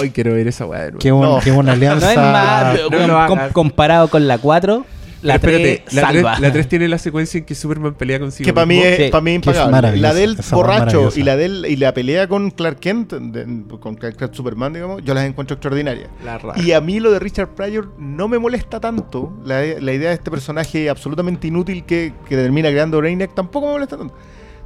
[0.00, 0.90] Ay, quiero ver esa weá.
[0.92, 1.34] Que, un- No.
[1.36, 2.10] una No alianza.
[2.12, 3.28] es más, no hagas.
[3.28, 4.86] com- comparado con la 4,
[5.22, 6.30] la Pero 3 espérate, la salva.
[6.32, 8.44] 3, la 3 tiene la secuencia en que Superman pelea consigo.
[8.46, 9.08] Que para mí es, Sí.
[9.10, 9.96] para mí impagable.
[9.98, 14.16] la del borracho y la del y la pelea con Clark Kent, de- con Clark
[14.16, 16.08] Kent Superman, digamos, yo las encuentro extraordinarias.
[16.24, 16.40] La.
[16.56, 19.32] Y a mí lo de Richard Pryor no me molesta tanto.
[19.44, 23.72] La, la idea de este personaje absolutamente inútil que, que termina creando Brainiac tampoco me
[23.74, 24.14] molesta tanto.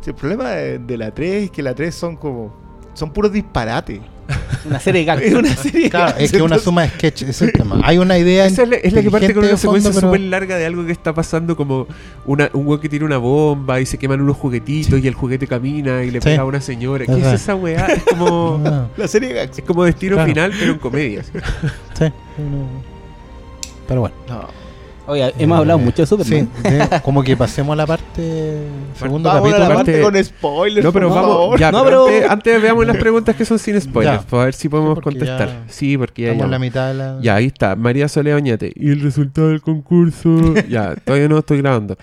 [0.01, 2.55] Si el problema de, de la 3 es que la 3 son como.
[2.95, 4.01] Son puros disparates.
[4.65, 5.23] Una serie de gags.
[5.23, 5.91] Es una serie.
[5.91, 7.81] Claro, es que una suma de sketch, ese es el tema.
[7.85, 8.47] Hay una idea.
[8.47, 10.57] Esa es la, es la que parte con una de fondo, secuencia pero- súper larga
[10.57, 11.87] de algo que está pasando como
[12.25, 15.47] una, un weón que tiene una bomba y se queman unos juguetitos y el juguete
[15.47, 16.25] camina y le Sí.
[16.29, 17.07] pega a una señora.
[17.07, 17.87] ¿Qué es esa weá?
[17.87, 18.89] Es como...
[18.97, 19.59] La serie de gags.
[19.59, 20.29] Es como destino Claro.
[20.29, 21.23] final, pero en comedia.
[21.23, 21.31] sí.
[22.39, 22.85] no.
[23.89, 24.15] Pero bueno.
[24.29, 24.66] No.
[25.09, 26.49] Oye, hemos hablado mucho de Superman.
[26.63, 28.59] Sí, de- como que pasemos a la parte.
[28.99, 29.69] Segundo Vamos a capítulo.
[29.69, 30.85] la parte- parte con spoilers.
[30.85, 31.31] No, pero por vamos.
[31.37, 31.61] favor.
[31.61, 34.23] Ya, No, pero pero- Antes, antes veamos las preguntas que son sin spoilers.
[34.23, 34.27] Ya.
[34.29, 35.49] Para ver si podemos Sí, contestar.
[35.49, 36.29] ya Sí, porque ya.
[36.33, 37.19] Estamos en ya- la mitad de la.
[37.23, 37.77] Ya, ahí está.
[37.77, 38.73] María Soledad Oñate.
[38.75, 40.29] Y el resultado del concurso.
[40.69, 41.97] ya, todavía no estoy grabando.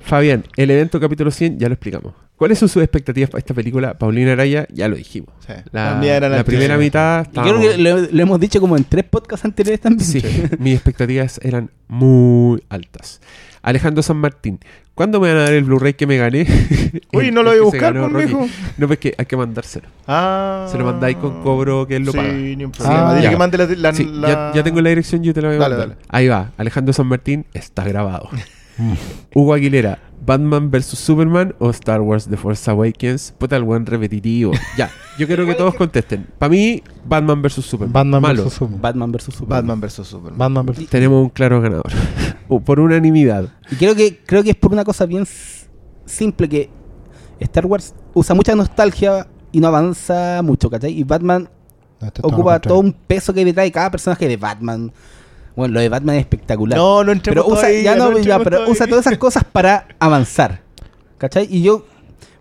[0.00, 2.14] Fabián, el evento capítulo 100, ya lo explicamos.
[2.38, 3.98] ¿Cuáles son sus expectativas para esta película?
[3.98, 5.30] Paulina Araya, ya lo dijimos.
[5.44, 5.52] Sí.
[5.72, 5.98] La,
[6.46, 7.26] primera mitad.
[7.32, 10.08] Y creo que lo, lo hemos dicho como en tres podcasts anteriores también.
[10.08, 10.22] Sí,
[10.60, 13.20] mis expectativas eran muy altas.
[13.60, 14.60] Alejandro San Martín,
[14.94, 16.46] ¿cuándo me van a dar el Blu-ray que me gané?
[17.12, 18.48] Uy, no lo voy a buscar, pues, mijo.
[18.76, 19.88] No, pues que hay que mandárselo.
[20.06, 20.68] Ah.
[20.70, 22.32] Se lo mandáis con cobro que él lo sí, paga.
[22.32, 23.10] ni un problema.
[23.10, 23.30] Ah, Dile ya.
[23.30, 23.66] que mande la.
[23.66, 25.96] la- Sí, la- ya, ya tengo la dirección, yo te la voy a Dale, mandar.
[25.96, 26.00] dale.
[26.08, 28.28] Ahí va, Alejandro San Martín está grabado.
[29.34, 33.34] Hugo Aguilera, Batman vs Superman o Star Wars The Force Awakens.
[33.38, 34.52] Puta el buen repetitivo.
[34.76, 36.26] Ya, yo quiero que todos contesten.
[36.38, 37.92] Para mí, Batman vs Superman.
[37.92, 38.44] Batman Malo.
[38.44, 38.80] vs Superman.
[38.80, 39.48] Batman vs Superman.
[39.48, 40.38] Batman vs Superman.
[40.38, 40.86] Batman vs.
[40.88, 41.90] Tenemos un claro ganador.
[42.50, 43.46] O por unanimidad.
[43.70, 45.26] Y creo que, creo que es por una cosa bien
[46.06, 46.70] simple que
[47.40, 50.98] Star Wars usa mucha nostalgia y no avanza mucho, ¿cachai?
[50.98, 51.50] Y Batman
[52.00, 54.90] No, este ocupa todo un peso que detrae cada personaje de Batman.
[55.58, 56.78] Bueno, lo de Batman es espectacular.
[56.78, 58.72] No, no entremos pero usa, todavía, ya no, no ya, entremos pero todavía.
[58.72, 60.60] usa todas esas cosas para avanzar.
[61.18, 61.48] ¿Cachai?
[61.50, 61.84] Y yo,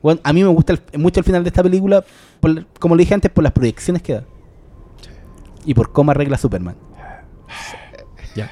[0.03, 2.05] bueno, a mí me gusta el- mucho el final de esta película,
[2.39, 4.23] por- como le dije antes, por las proyecciones que da.
[5.65, 6.75] Y por cómo arregla Superman.
[8.35, 8.51] Ya.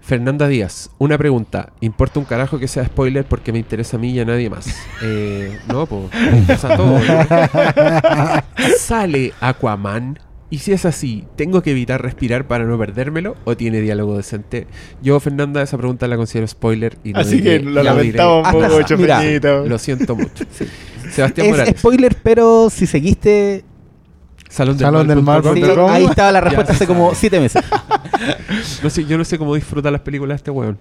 [0.00, 1.72] Fernanda Díaz, una pregunta.
[1.80, 4.66] ¿Importa un carajo que sea spoiler porque me interesa a mí y a nadie más?
[5.02, 6.02] Eh, no, pues.
[6.32, 8.74] Me interesa a todos, ¿no?
[8.78, 10.18] ¿Sale Aquaman?
[10.50, 13.36] Y si es así, ¿tengo que evitar respirar para no perdérmelo?
[13.44, 14.66] ¿O tiene diálogo decente?
[15.02, 16.96] Yo, Fernanda, esa pregunta la considero spoiler.
[17.04, 19.22] Y no Así diré- que lo lamentamos un poco, mira.
[19.66, 20.44] Lo siento mucho.
[21.10, 21.74] Sebastián Es Morales.
[21.78, 23.64] spoiler, pero si seguiste...
[24.48, 25.54] Salón del Salón del com.
[25.54, 27.62] sí, ahí estaba la respuesta hace como siete meses.
[28.82, 30.78] No sé, yo no sé cómo disfruta las películas de este weón.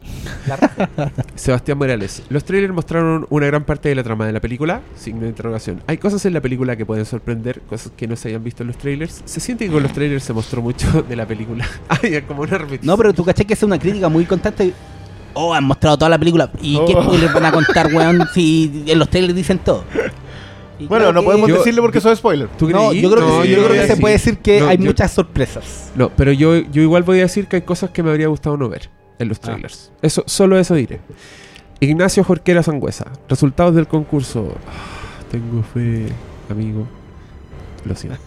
[1.35, 2.23] Sebastián Morales.
[2.29, 4.81] Los trailers mostraron una gran parte de la trama de la película.
[4.95, 5.81] Signo de interrogación.
[5.87, 8.67] Hay cosas en la película que pueden sorprender, cosas que no se hayan visto en
[8.67, 9.21] los trailers.
[9.25, 11.67] Se siente que con los trailers se mostró mucho de la película.
[11.89, 12.87] Ay, es como una repetición.
[12.87, 14.73] No, pero tú caché que es una crítica muy constante.
[15.33, 16.49] Oh, han mostrado toda la película.
[16.61, 17.03] ¿Y qué Oh.
[17.03, 18.27] spoilers van a contar, weón?
[18.33, 19.83] Si en los trailers dicen todo.
[20.79, 22.47] Y Bueno, no podemos Yo- decse porque eso es spoiler.
[22.57, 24.13] ¿Tú No, yo creo que, No, sí, yo creo voy a que se decir- puede
[24.13, 25.91] decir que No, hay yo- muchas sorpresas.
[25.95, 28.57] No, pero yo, yo igual voy a decir que hay cosas que me habría gustado
[28.57, 28.89] no ver.
[29.19, 29.91] en los trailers.
[30.03, 30.99] Eso, solo eso diré.
[31.79, 33.05] Ignacio Jorquera Sangüesa.
[33.27, 34.53] Resultados del concurso.
[34.67, 36.05] Ah, tengo fe,
[36.51, 36.87] amigo.
[37.85, 38.19] Lo siento.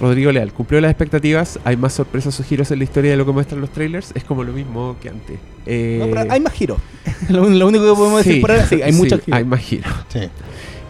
[0.00, 1.58] Rodrigo Leal, ¿cumplió las expectativas?
[1.64, 4.12] ¿Hay más sorpresas o giros en la historia de lo que muestran los trailers?
[4.14, 5.40] Es como lo mismo que antes.
[5.66, 6.78] Eh, No, pero hay más giros.
[7.28, 9.36] lo, lo único que podemos decir sí, por ahora, sí, hay sí, muchos giros.
[9.38, 9.92] Hay más giros.
[10.12, 10.20] Sí.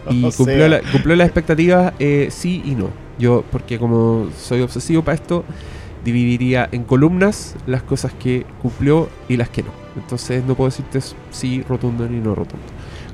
[0.13, 0.69] Y O cumplió, sea.
[0.69, 2.89] la- cumplió las expectativas, eh, sí y no.
[3.17, 5.43] Yo, porque como soy obsesivo para esto,
[6.05, 9.69] dividiría en columnas las cosas que cumplió y las que no.
[9.95, 10.99] Entonces no puedo decirte
[11.31, 12.65] sí rotundo ni no rotundo.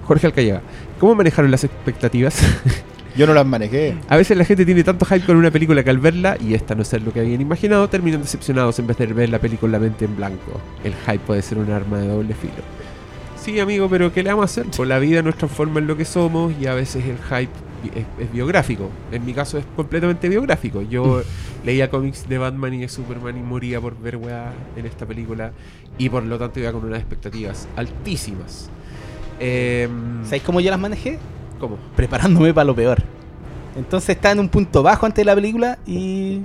[0.03, 0.61] Jorge Alcayaga,
[0.99, 2.39] ¿cómo manejaron las expectativas?
[3.17, 3.95] Yo no las manejé.
[4.09, 6.75] A veces la gente tiene tanto hype con una película que al verla, y esta
[6.75, 9.79] no es lo que habían imaginado, terminan decepcionados en vez de ver la película la
[9.79, 10.59] mente en blanco.
[10.83, 12.53] El hype puede ser un arma de doble filo.
[13.45, 14.65] Sí, amigo, pero ¿qué le vamos a hacer?
[14.75, 17.51] Por la vida nos transforma en lo que somos y a veces el hype
[17.95, 18.89] es, es biográfico.
[19.11, 20.81] En mi caso es completamente biográfico.
[20.81, 21.21] Yo
[21.63, 25.51] leía cómics de Batman y de Superman y moría por ver weá en esta película
[25.99, 28.71] y por lo tanto iba con unas expectativas altísimas.
[29.39, 31.19] Em, ¿Sabéis cómo yo las manejé?
[31.59, 31.77] ¿Cómo?
[31.95, 33.03] Preparándome para lo peor.
[33.75, 36.41] Entonces estaba en un punto bajo antes de la película y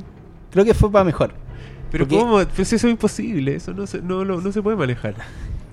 [0.51, 1.33] creo que fue para mejor.
[1.91, 2.35] Pero Porque- ¿cómo?
[2.55, 5.15] Pues eso es imposible, eso no se, no, lo- no se puede manejar.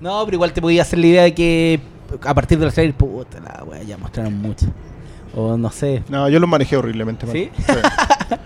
[0.00, 1.80] No, pero igual te podía hacer la idea de que
[2.24, 4.66] a partir de los trailers, puta la wea, ya mostraron mucho.
[5.34, 6.02] O no sé.
[6.08, 7.32] No, yo los manejé horriblemente mal.
[7.34, 7.50] ¿Sí?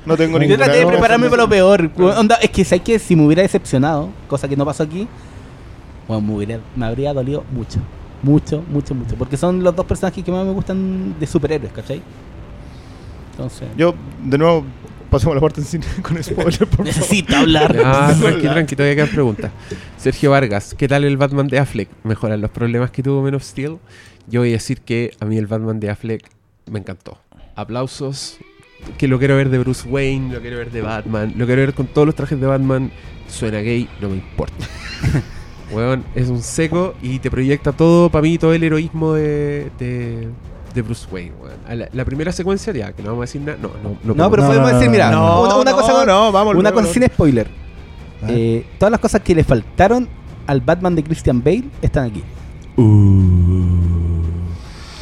[0.05, 1.91] No tengo Yo ninguna traté de prepararme para lo peor.
[2.17, 5.07] Onda, es que sabes que si me hubiera decepcionado, cosa que no pasó aquí,
[6.09, 7.79] bueno, me, hubiera- me habría dolido mucho.
[8.23, 9.15] Mucho, mucho, mucho.
[9.17, 12.03] Porque son los dos personajes que más me gustan de superhéroes, ¿cachai?
[13.33, 13.69] Entonces.
[13.77, 13.95] Yo,
[14.25, 14.65] de nuevo,
[15.13, 16.87] pasemos a la parte en cine con spoiler, por favor.
[16.87, 17.77] necesito hablar.
[17.85, 19.53] Ah, tranqui, tranqui, todavía quedan preguntas.
[19.99, 21.89] Sergio Vargas, ¿qué tal el Batman de Affleck?
[22.03, 23.79] ¿Mejoran los problemas que tuvo Men of Steel?
[24.27, 26.29] Yo voy a decir que a mí el Batman de Affleck
[26.71, 27.19] me encantó.
[27.55, 28.39] Aplausos.
[28.99, 31.75] Que lo quiero ver de Bruce Wayne, lo quiero ver de Batman, lo quiero ver
[31.75, 32.91] con todos los trajes de Batman.
[33.29, 34.67] Suena gay, no me importa.
[35.73, 40.29] Weón, es un seco y te proyecta todo, para mí, todo el heroísmo de, de,
[40.75, 41.33] de Bruce Wayne.
[41.41, 41.79] weón.
[41.79, 43.59] La, la primera secuencia, ya, que no vamos a decir nada.
[43.61, 44.15] No, no, no.
[44.15, 46.33] No, pero No, podemos no, decir, no, mira, no, una, una no, cosa, con- no,
[46.33, 46.85] vamos una no.
[46.87, 47.49] sin spoiler.
[48.23, 48.27] Ah.
[48.31, 50.09] Eh, todas las cosas que le faltaron
[50.47, 52.23] al Batman de Christian Bale están aquí.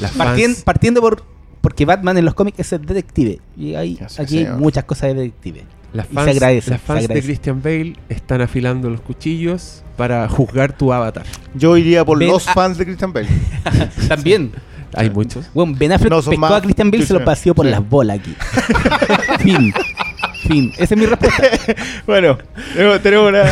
[0.00, 1.22] Las Partien- partiendo por
[1.60, 3.38] porque Batman en los cómics es el detective.
[3.56, 4.56] Y hay aquí hay señor.
[4.58, 5.64] muchas cosas de detective.
[5.92, 7.26] Las Y fans, se agradece, las se fans de agradece.
[7.26, 11.26] Christian Bale están afilando los cuchillos para juzgar tu avatar.
[11.54, 13.28] Yo iría por Ven los a- fans de Christian Bale.
[14.08, 14.52] También.
[14.94, 15.46] Hay muchos.
[15.54, 17.66] Bueno, Ben Affleck No, son pescó más- a Christian Bale y se lo paseó por
[17.66, 17.70] sí.
[17.70, 18.34] las bolas aquí.
[19.40, 19.72] fin.
[20.46, 20.72] Fin.
[20.78, 21.42] Esa es mi respuesta.
[22.06, 22.38] bueno,
[22.74, 23.42] tenemos, tenemos una.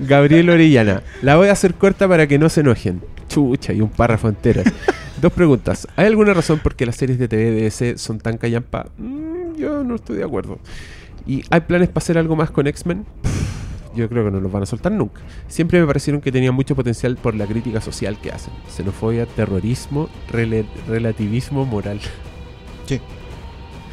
[0.00, 1.02] Gabriel Orellana.
[1.22, 3.02] La voy a hacer corta para que no se enojen.
[3.28, 4.62] Chucha, y un párrafo entero.
[5.20, 5.86] Dos preguntas.
[5.96, 8.86] ¿Hay alguna razón por qué las series de TV de DC son tan callampa?
[8.98, 10.58] Mm, yo no estoy de acuerdo.
[11.26, 13.04] ¿Y hay planes para hacer algo más con X-Men?
[13.22, 13.63] Pff,
[13.94, 15.20] Yo creo que no los van a soltar nunca.
[15.48, 18.52] Siempre me parecieron que tenían mucho potencial por la crítica social que hacen.
[18.74, 22.00] Xenofobia, terrorismo, rele- relativismo moral.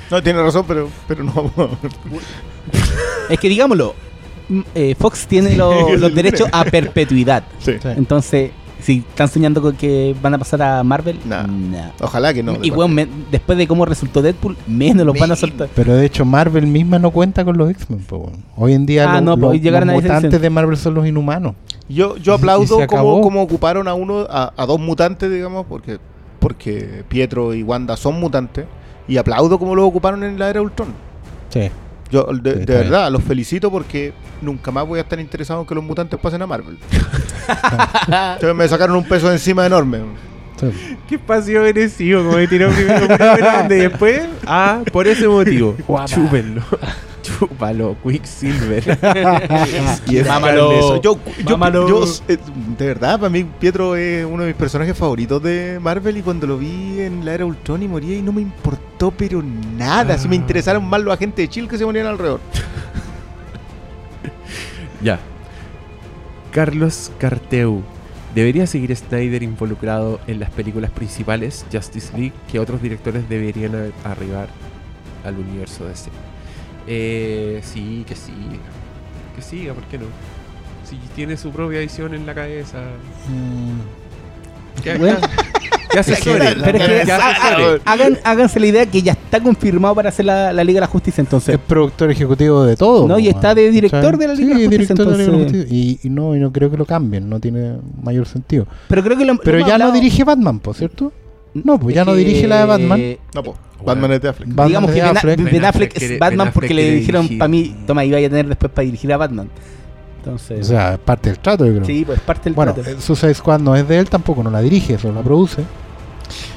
[0.09, 1.77] No, tiene razón, pero, pero no vamos.
[3.29, 3.95] es que digámoslo,
[4.75, 7.43] eh, Fox tiene lo- los derechos a perpetuidad.
[7.59, 7.73] Sí.
[7.81, 7.87] Sí.
[7.95, 11.43] Entonces, si están soñando con que van a pasar a Marvel, Nah.
[11.47, 11.89] nah.
[12.01, 12.57] Ojalá que no.
[12.61, 15.69] y bueno, me- después de cómo resultó Deadpool, menos los van a soltar.
[15.75, 18.05] Pero de hecho Marvel misma no cuenta con los X-Men.
[18.57, 20.41] Hoy en día Ah, lo- no, lo- pues, los a esa mutantes decisión.
[20.41, 21.53] de Marvel son los inhumanos.
[21.87, 23.21] Yo, yo aplaudo acabó.
[23.21, 25.99] como ocuparon a uno, a, a dos mutantes, digamos, porque,
[26.39, 28.65] porque Pietro y Wanda son mutantes.
[29.07, 30.89] Y aplaudo como lo ocuparon en la era Ultron.
[31.49, 31.69] Sí.
[32.11, 35.83] Yo, de, verdad, los felicito porque nunca más voy a estar interesado en que los
[35.83, 36.77] mutantes pasen a Marvel.
[38.05, 39.99] Entonces me sacaron un peso de encima enorme.
[41.07, 45.75] Qué pasivo agresivo, como me tiró primero una grande y después, ah, por ese motivo.
[46.05, 46.61] Chúpenlo.
[47.21, 48.83] Chúpalo, Quicksilver.
[50.07, 51.01] y es Mámalo.
[51.01, 51.87] Yo, yo, Mámalo.
[51.87, 52.37] yo, eh,
[52.77, 56.47] de verdad, para mí Pietro es uno de mis personajes favoritos de Marvel y cuando
[56.47, 60.27] lo vi en la era Ultron y moría y no me importó pero nada, si
[60.27, 62.39] me interesaron más los agentes de Chill que se morían alrededor.
[65.03, 65.19] Ya.
[66.51, 67.81] Carlos Carteu.
[68.35, 74.47] ¿Debería seguir Snyder involucrado en las películas principales Justice League que otros directores deberían arribar
[75.25, 76.11] al universo DC?
[76.93, 78.33] Eh, sí, que sí.
[79.35, 80.05] Que siga, ¿por qué no?
[80.83, 82.79] Si tiene su propia visión en la cabeza.
[84.83, 85.17] ¿Qué, Bueno.
[85.91, 85.99] qué
[87.85, 90.87] hagan, háganse la idea que ya está confirmado para hacer la, la Liga de la
[90.87, 91.55] Justicia, entonces.
[91.55, 93.07] Es productor ejecutivo de todo.
[93.07, 95.11] No, y po, está de director de la Sí, Liga de la Justicia, director de
[95.11, 95.77] la Liga de la entonces- Justicia.
[96.03, 98.67] Y, y no, y no creo que lo cambien, no tiene mayor sentido.
[98.87, 101.11] Pero creo que lo, Pero lo ya no dirige Batman, ¿por cierto?
[101.53, 103.01] No, pues ya no dirige la de Batman.
[103.35, 104.47] No, pues, Batman es de Affleck.
[104.49, 105.37] Batman digamos que Ben, Affleck.
[105.37, 108.17] Ben Ben Affleck Affleck quiere- es Batman Ben porque le dijeron para mí, toma, iba
[108.17, 109.49] a tener después para dirigir a Batman.
[110.19, 111.85] Entonces, O sea, es parte del trato, yo creo.
[111.85, 112.89] sí, pues parte del bueno, trato.
[112.91, 115.63] eh, Suicide Squad no es de él tampoco, no la dirige, solo la produce.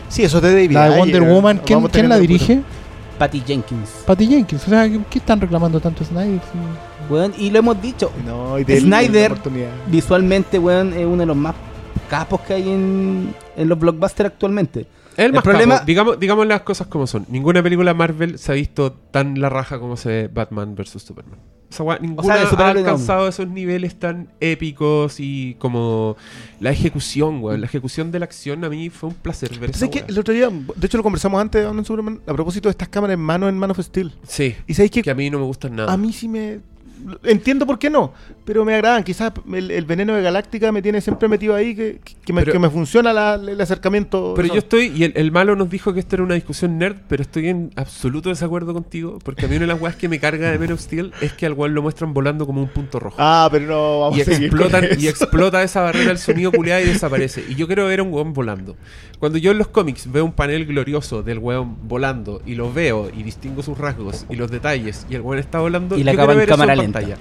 [0.08, 0.72] Sí, eso es de David.
[0.72, 0.98] La de Ayer.
[0.98, 2.60] Wonder Woman, ¿quién, quién la dirige?
[3.18, 3.88] Patty Jenkins.
[4.06, 4.66] Patty Jenkins.
[4.66, 6.40] O sea, ¿qué, están reclamando tanto Snyder?
[6.40, 6.58] Sí.
[7.12, 9.34] Weón, y lo hemos dicho, No, y de Snyder-
[9.88, 11.54] visualmente, weón, es uno de los más
[12.04, 14.86] capos que hay en, en los blockbusters actualmente.
[15.16, 15.86] El, El más problema- capo.
[15.86, 17.24] digamos, digamos las cosas como son.
[17.28, 21.38] Ninguna película Marvel se ha visto tan la raja como se ve Batman vs Superman.
[21.70, 22.88] Esa weá, ninguna de ha superhéroe no.
[22.88, 26.16] alcanzado esos niveles tan épicos y como
[26.60, 27.60] la ejecución, weón.
[27.60, 30.04] La ejecución de la acción a mí fue un placer ver esa weá.
[30.06, 32.88] El otro día, de hecho lo conversamos antes de Batman Superman, a propósito de estas
[32.88, 34.12] cámaras en mano en Man of Steel.
[34.26, 35.02] Sí, ¿Y sabéis qué?
[35.02, 35.92] que a mí no me gustan nada.
[35.92, 36.60] A mí sí me.
[37.22, 38.12] Entiendo por qué no,
[38.44, 39.04] pero me agradan.
[39.04, 42.52] Quizás el, el veneno de Galáctica me tiene siempre metido ahí, que, que, me, Pero-
[42.52, 44.32] que me funciona la- el acercamiento.
[44.36, 46.96] Pero yo estoy, y el, el malo nos dijo que esto era una discusión nerd,
[47.08, 50.18] pero estoy en absoluto desacuerdo contigo, porque a mí una de las weas que me
[50.18, 52.98] carga de Men of Steel es que al weón lo muestran volando como un punto
[53.00, 53.16] rojo.
[53.18, 56.84] Ah, pero no, vamos y a explotan y explota esa barrera del sonido culiada y
[56.86, 57.44] desaparece.
[57.48, 58.76] Y yo quiero ver a un weón volando.
[59.18, 63.10] Cuando yo en los cómics veo un panel glorioso del weón volando y lo veo
[63.16, 66.42] y distingo sus rasgos y los detalles y el weón está volando, Y la cámara
[66.72, 66.93] en lenta.
[66.94, 67.16] Pantalla.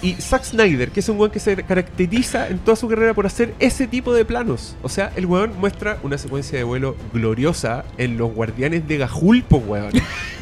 [0.00, 3.26] Y Zack Snyder, que es un weón que se caracteriza en toda su carrera por
[3.26, 4.76] hacer ese tipo de planos.
[4.82, 9.56] O sea, el weón muestra una secuencia de vuelo gloriosa en los guardianes de Gajulpo,
[9.56, 9.90] weón.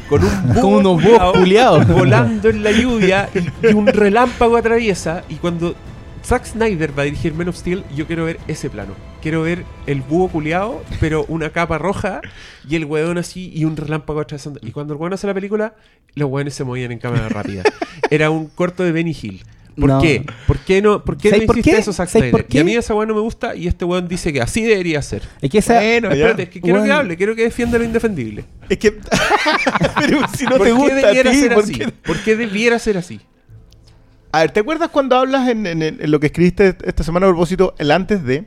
[0.09, 1.87] Con un búho Con unos búhos culiados.
[1.91, 5.23] volando en la lluvia y, y un relámpago atraviesa.
[5.27, 5.73] Y cuando
[6.23, 8.93] Zack Snyder va a dirigir Men of Steel, yo quiero ver ese plano.
[9.27, 12.21] Quiero ver el búho culiado, pero una capa roja
[12.65, 14.57] y el weón así y un relámpago atravesando.
[14.63, 15.75] Y cuando el weón hace la película,
[16.15, 17.63] los weones se movían en cámara rápida.
[18.09, 19.43] Era un corto de Benny Hill.
[19.77, 19.99] ¿Por No.
[20.01, 20.25] qué?
[20.47, 21.81] ¿Por qué no, por qué no ¿Sabes por hiciste qué?
[21.81, 22.45] eso, Zack ¿Sabes Snyder?
[22.45, 24.61] por Y a mí esa weón no me gusta y este weón dice que así
[24.63, 25.23] debería ser.
[25.41, 26.09] Es que esa, Bueno.
[26.09, 28.45] Espérate, es que quiero que hable, quiero que defienda lo indefendible.
[28.69, 28.91] Es que.
[29.99, 31.73] pero si no ¿Por te qué gusta a debiera ti, ser ¿por así?
[31.73, 31.87] qué?
[31.89, 33.19] ¿Por qué debiera ser así?
[34.31, 37.29] A ver, ¿te acuerdas cuando hablas en, en- en lo que escribiste esta semana a
[37.29, 38.45] propósito, el antes de?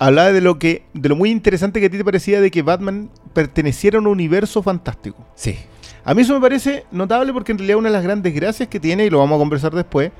[0.00, 2.62] Hablaba de lo que, de lo muy interesante que a ti te parecía de que
[2.62, 5.26] Batman perteneciera a un universo fantástico.
[5.34, 5.58] Sí.
[6.04, 8.80] A mí eso me parece notable porque en realidad una de las grandes gracias que
[8.80, 10.10] tiene, y lo vamos a conversar después,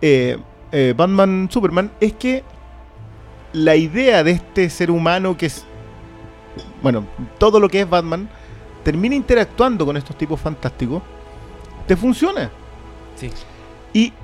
[0.00, 0.38] eh,
[0.72, 2.42] eh, Batman Superman, es que
[3.52, 5.66] la idea de este ser humano que es,
[6.82, 7.06] bueno,
[7.36, 8.30] todo lo que es Batman,
[8.82, 11.02] termina interactuando con estos tipos fantásticos,
[11.86, 12.50] te funciona.
[13.16, 13.30] Sí.
[13.92, 14.14] Y,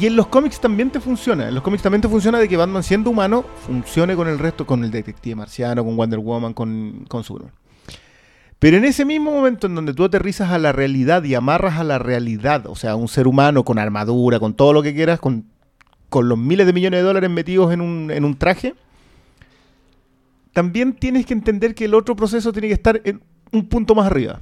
[0.00, 1.48] y en los cómics también te funciona.
[1.48, 4.66] En los cómics también te funciona de que Batman siendo humano funcione con el resto,
[4.66, 7.54] con el detective marciano, con Wonder Woman, con, con Superman.
[8.58, 11.84] Pero en ese mismo momento en donde tú aterrizas a la realidad y amarras a
[11.84, 15.46] la realidad, o sea, un ser humano con armadura, con todo lo que quieras, con,
[16.08, 18.74] con los miles de millones de dólares metidos en un, en un traje,
[20.52, 23.22] también tienes que entender que el otro proceso tiene que estar en
[23.52, 24.40] un punto más arriba.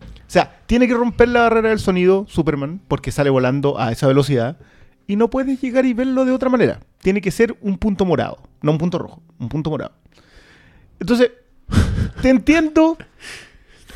[0.00, 4.08] O sea, tiene que romper la barrera del sonido Superman porque sale volando a esa
[4.08, 4.56] velocidad
[5.06, 6.80] y no puedes llegar y verlo de otra manera.
[7.00, 9.92] Tiene que ser un punto morado, no un punto rojo, un punto morado.
[11.00, 11.30] Entonces,
[12.22, 12.96] te entiendo.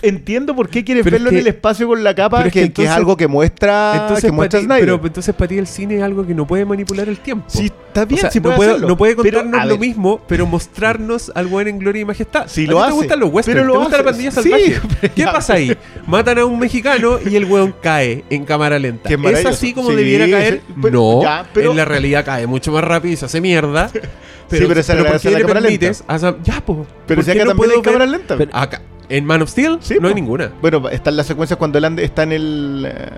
[0.08, 2.48] Entiendo por qué quieres Pero es verlo que- en el espacio con la capa, pero
[2.48, 4.84] es que, es algo que muestra, entonces, que para muestra ti, Snyder.
[4.84, 7.44] pero entonces para ti el cine es algo que no puede manipular el tiempo.
[7.48, 10.46] sí, está bien, O sea, sí no, puede no Pero, contarnos lo ver, mismo, pero
[10.46, 12.44] mostrarnos al buen en gloria y majestad.
[12.48, 13.54] Sí, ¿A lo ti hace, te gustan los westerns?
[13.60, 14.04] pero lo ¿Te gusta hace.
[14.04, 14.80] la pandilla Sí, salvaje?
[15.00, 15.76] pero ¿Qué pasa ahí?
[16.06, 19.08] Matan a un mexicano y el weón cae en cámara lenta.
[19.08, 19.48] Es ¿Es maravilloso.
[19.54, 20.60] así como Sí, debiera caer?
[20.66, 23.40] sí, pero- no, ya, pero- en la realidad cae mucho más rápido y se hace
[23.40, 23.90] mierda.
[24.48, 25.52] Pero, pero esa la- ¿por qué le lenta.
[25.54, 26.04] permites?
[26.06, 26.86] a ya, po.
[27.04, 28.36] Pero ¿Por si acá no también hay cámara lenta.
[28.36, 30.50] Pero- Acá, en Man of Steel Sí, no hay ninguna.
[30.60, 32.88] Bueno, están las secuencias cuando él anda- está en el.
[32.90, 33.08] eh,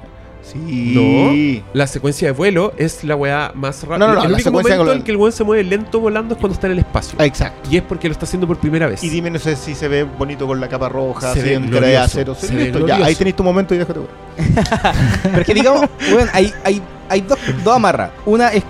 [0.42, 1.62] sí.
[1.64, 3.98] No, la secuencia de vuelo es la weá más rápida.
[3.98, 6.40] No, no, no, el único momento en que el weón se mueve lento volando es
[6.40, 7.18] cuando está en el espacio.
[7.20, 7.68] Ah, exacto.
[7.70, 9.02] Y es porque lo está haciendo por primera vez.
[9.04, 11.64] Y dime, no sé si se ve bonito con la capa roja, Se ve en
[11.70, 12.34] cara de glorioso, acero.
[12.34, 13.04] se Sí, ve listo, ya, glorioso.
[13.04, 14.10] ahí tenéis tu momento y déjate, weón.
[15.22, 18.10] Pero es que digamos, weón, hay, hay, hay dos, dos amarras.
[18.26, 18.62] Una es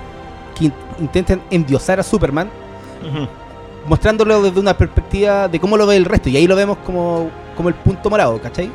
[0.59, 2.49] que in- intentan endiosar a Superman,
[3.89, 6.29] mostrándolo desde una perspectiva de cómo lo ve el resto.
[6.29, 8.71] Y ahí lo vemos como, como el punto morado, ¿cachai?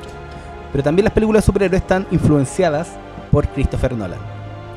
[0.72, 2.90] Pero también las películas de superhéroes están influenciadas
[3.32, 4.20] por Christopher Nolan.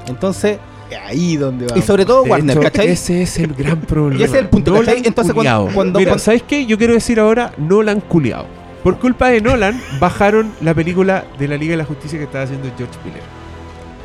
[0.06, 0.58] Entonces,
[1.04, 1.76] Ahí donde va.
[1.76, 2.88] y sobre todo De Warner, hecho, ¿cachai?
[2.88, 4.20] Ese es el gran problema.
[4.20, 5.02] Y ese es el punto, Nolan ¿cachai?
[5.06, 5.74] Entonces, cuando- culiao.
[5.74, 6.64] cuando- Mira, cuando- ¿sabes qué?
[6.66, 8.46] Yo quiero decir ahora Nolan culiao.
[8.84, 12.44] Por culpa de Nolan, bajaron la película de la Liga de la Justicia que estaba
[12.44, 13.22] haciendo George Miller.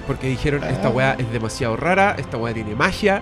[0.07, 0.91] Porque dijeron, esta Ah.
[0.91, 3.21] weá es demasiado rara, esta weá tiene magia,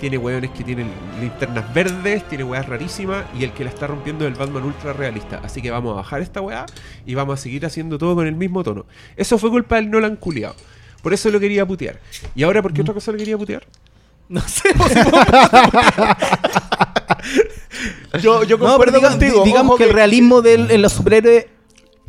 [0.00, 0.90] tiene weones que tienen
[1.20, 4.92] linternas verdes, tiene weas rarísimas, y el que la está rompiendo es el Batman ultra
[4.92, 5.40] realista.
[5.44, 6.66] Así que vamos a bajar esta weá
[7.06, 8.86] y vamos a seguir haciendo todo con el mismo tono.
[9.16, 10.54] Eso fue culpa del Nolan culiao.
[11.02, 12.00] Por eso lo quería putear.
[12.34, 13.64] ¿Y ahora por qué otra cosa lo quería putear?
[14.28, 14.70] No sé,
[18.20, 19.44] Yo, yo No, concuerdo contigo.
[19.44, 21.46] digamos ojo que el realismo del, en los superhéroes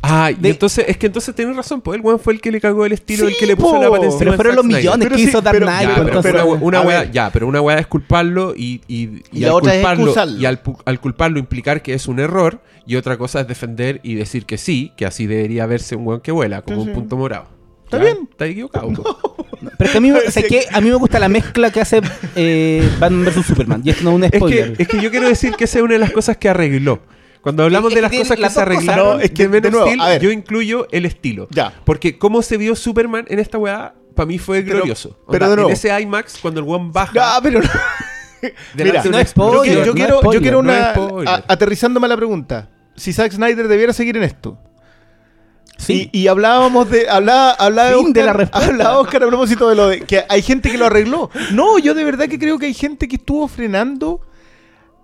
[0.04, 2.50] Ah, y De- entonces, es que entonces tenés razón, pues el weón fue el que
[2.50, 3.82] le cagó el estilo, el que le puso po.
[3.82, 5.88] la pata encima Pero al fueron los millones Pero que sí, hizo Dark pero- Knight.
[5.88, 9.54] Ya, pues, pero, una, ya, pero una weá es culparlo y, y, Y al la
[9.54, 13.40] otra es culparlo, y al, al culparlo implicar que es un error y otra cosa
[13.42, 16.78] es defender y decir que sí, que así debería verse un weón que vuela, como
[16.82, 17.00] Sí, un sí.
[17.00, 17.46] punto morado.
[17.84, 18.04] Está ¿Ya?
[18.04, 18.28] bien.
[18.28, 18.88] Está equivocado.
[19.60, 21.70] Pero es que a mí, me- o sea, que a mí me gusta la mezcla
[21.70, 22.00] que hace
[22.34, 23.82] eh, Batman vs Superman.
[23.84, 24.72] Y esto no es un es, spoiler.
[24.76, 27.00] que, es que yo quiero decir que esa es una de las cosas que arregló.
[27.42, 29.86] Cuando hablamos Es de las cosas que las se arreglaron, No, es que, de nuevo,
[29.88, 31.48] Steel, yo incluyo el estilo.
[31.50, 31.74] Ya.
[31.84, 35.16] Porque cómo se vio Superman en esta weá, para mí fue Pero- glorioso.
[35.30, 35.68] pero Onda, de nuevo.
[35.70, 37.12] En ese IMAX, cuando el weón baja.
[37.20, 37.68] Ah, pero no.
[38.74, 39.22] Mira, no.
[39.54, 41.30] Yo, quiero- yo no quiero, spoiler, yo quiero no una.
[41.30, 42.70] a- aterrizándome a la pregunta.
[42.94, 44.58] Si Zack Snyder debiera seguir en esto.
[45.78, 46.10] Sí.
[46.12, 47.08] Y, y hablábamos de.
[47.08, 48.68] Hablaba, hablaba Fin Oscar, de la respuesta.
[48.70, 51.30] hablaba Oscar a propósito de lo de que hay gente que lo arregló.
[51.52, 54.20] No, yo de verdad que creo que hay gente que estuvo frenando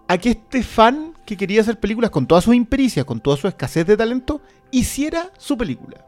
[0.08, 3.46] a que este fan que quería hacer películas con todas sus impericias, con toda su
[3.46, 4.40] escasez de talento,
[4.70, 6.04] hiciera su película.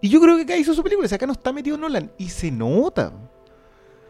[0.00, 1.04] Y yo creo que acá hizo su película.
[1.06, 2.10] O sea, acá no está metido Nolan.
[2.18, 3.12] Y se nota.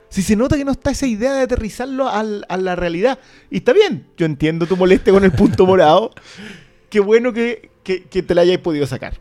[0.09, 3.19] Si se nota que no está esa idea de aterrizarlo al- a la realidad.
[3.51, 4.07] Y está bien.
[4.17, 6.11] Yo entiendo tu molestia con el punto morado.
[6.89, 9.19] Qué bueno que, que- que te la hayáis podido sacar.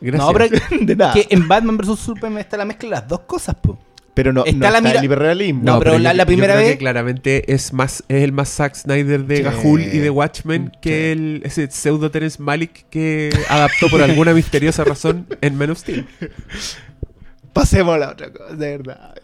[0.00, 0.26] Gracias.
[0.26, 0.48] No, pero
[0.84, 1.14] De nada.
[1.14, 3.78] que en Batman vs Superman está la mezcla de las dos cosas, po.
[4.14, 5.62] Pero no, Está no la está mira- el hiperrealismo.
[5.64, 8.32] No, pero la- yo- la yo primera creo vez- que claramente es más es el
[8.32, 9.42] más Zack Snyder de Sí.
[9.42, 14.84] Gahul y de Watchmen que el, ese pseudo Terence Malick que adaptó por alguna misteriosa
[14.84, 16.06] razón en Men of Steel.
[17.52, 19.14] Pasemos a la otra cosa, de verdad.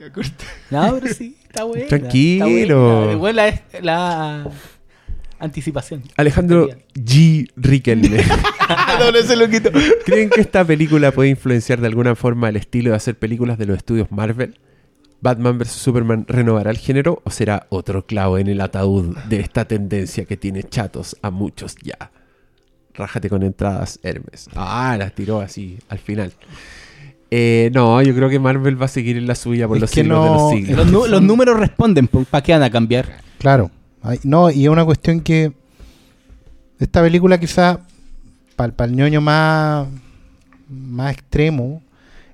[0.70, 1.86] No, pero sí, está bueno.
[1.88, 3.18] Tranquilo.
[3.18, 4.50] Bueno, la, la
[5.38, 6.02] anticipación.
[6.16, 7.50] Alejandro G.
[7.56, 8.22] Riquelme.
[8.98, 9.70] no, no se lo quito.
[10.04, 13.64] ¿Creen que esta película puede influenciar de alguna forma el estilo de hacer películas de
[13.66, 14.58] los estudios Marvel?
[15.20, 15.72] ¿Batman vs.
[15.72, 20.36] Superman renovará el género o será otro clavo en el ataúd de esta tendencia que
[20.36, 22.10] tiene chatos a muchos ya?
[22.94, 24.48] Rájate con entradas, Hermes.
[24.54, 26.32] Ah, las tiró así al final.
[27.30, 29.90] Eh, no, yo creo que Marvel va a seguir en la suya por Es los
[29.90, 31.08] que siglos de los siglos.
[31.10, 33.20] Los, números responden, ¿para qué van a cambiar?
[33.38, 33.70] Claro.
[34.02, 35.52] Ay, no, y es una cuestión que
[36.78, 37.80] esta película quizá
[38.56, 39.86] para el ñoño más,
[40.68, 41.82] más extremo,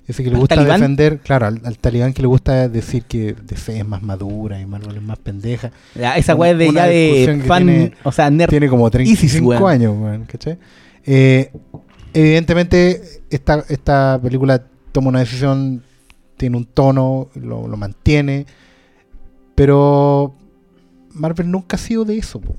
[0.07, 0.79] ese que le ¿Al gusta talibán?
[0.81, 4.65] defender, claro, al, al talibán que le gusta decir que DC es más madura y
[4.65, 5.71] Marvel es más pendeja.
[5.95, 8.49] Ya, esa weá es de ya de fan, tiene- o sea, nerd.
[8.49, 9.63] Tiene como 35 ISIS, weón.
[9.71, 10.57] años, weón, ¿cachai?
[11.05, 11.51] Eh,
[12.13, 15.83] evidentemente, esta, esta película toma una decisión,
[16.37, 18.45] tiene un tono, lo, lo mantiene,
[19.55, 20.35] pero
[21.13, 22.55] Marvel nunca ha sido de eso, po.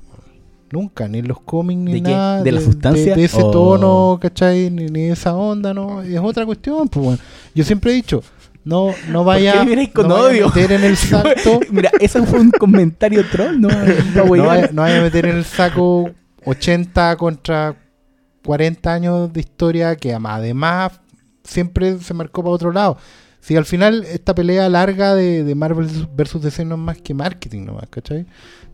[0.71, 2.43] Nunca, ni en los cómics, ni ¿De nada.
[2.43, 3.15] ¿De la sustancia?
[3.15, 4.69] De, ese ¿O- tono, ¿cachai?
[4.69, 6.01] Ni, ni esa onda, ¿no?
[6.01, 7.19] Es otra cuestión, pues, weón.
[7.55, 8.23] Yo siempre he dicho,
[8.63, 12.51] no, no vaya, con no vaya a meter en el saco Mira, eso fue un
[12.51, 13.69] comentario troll, ¿no?
[14.15, 14.47] No huear.
[14.47, 16.11] vaya, no vaya a meter en el saco
[16.43, 17.75] 80 contra
[18.45, 20.99] 40 años de historia que además
[21.43, 22.97] siempre se marcó para otro lado.
[23.39, 27.13] Si al final esta pelea larga de, de Marvel versus DC no es más que
[27.13, 28.25] marketing nomás, ¿cachai?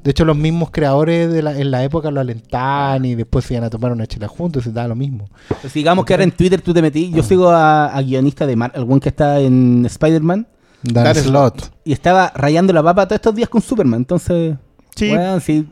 [0.04, 3.54] De hecho los mismos creadores de la, en la época lo alentaban y después se
[3.54, 5.30] iban a tomar una chela juntos y se daba lo mismo.
[5.62, 7.10] Pues digamos que ahora en Twitter tú te metí.
[7.12, 10.47] Yo sigo a, a guionista de Mar, algún que está en Spider-Man.
[10.84, 11.72] Dan Dan slot.
[11.86, 14.01] Y estaba rayando la papa todos estos días con Superman.
[14.01, 14.56] Entonces,
[14.95, 15.12] Sí.
[15.41, 15.68] sí.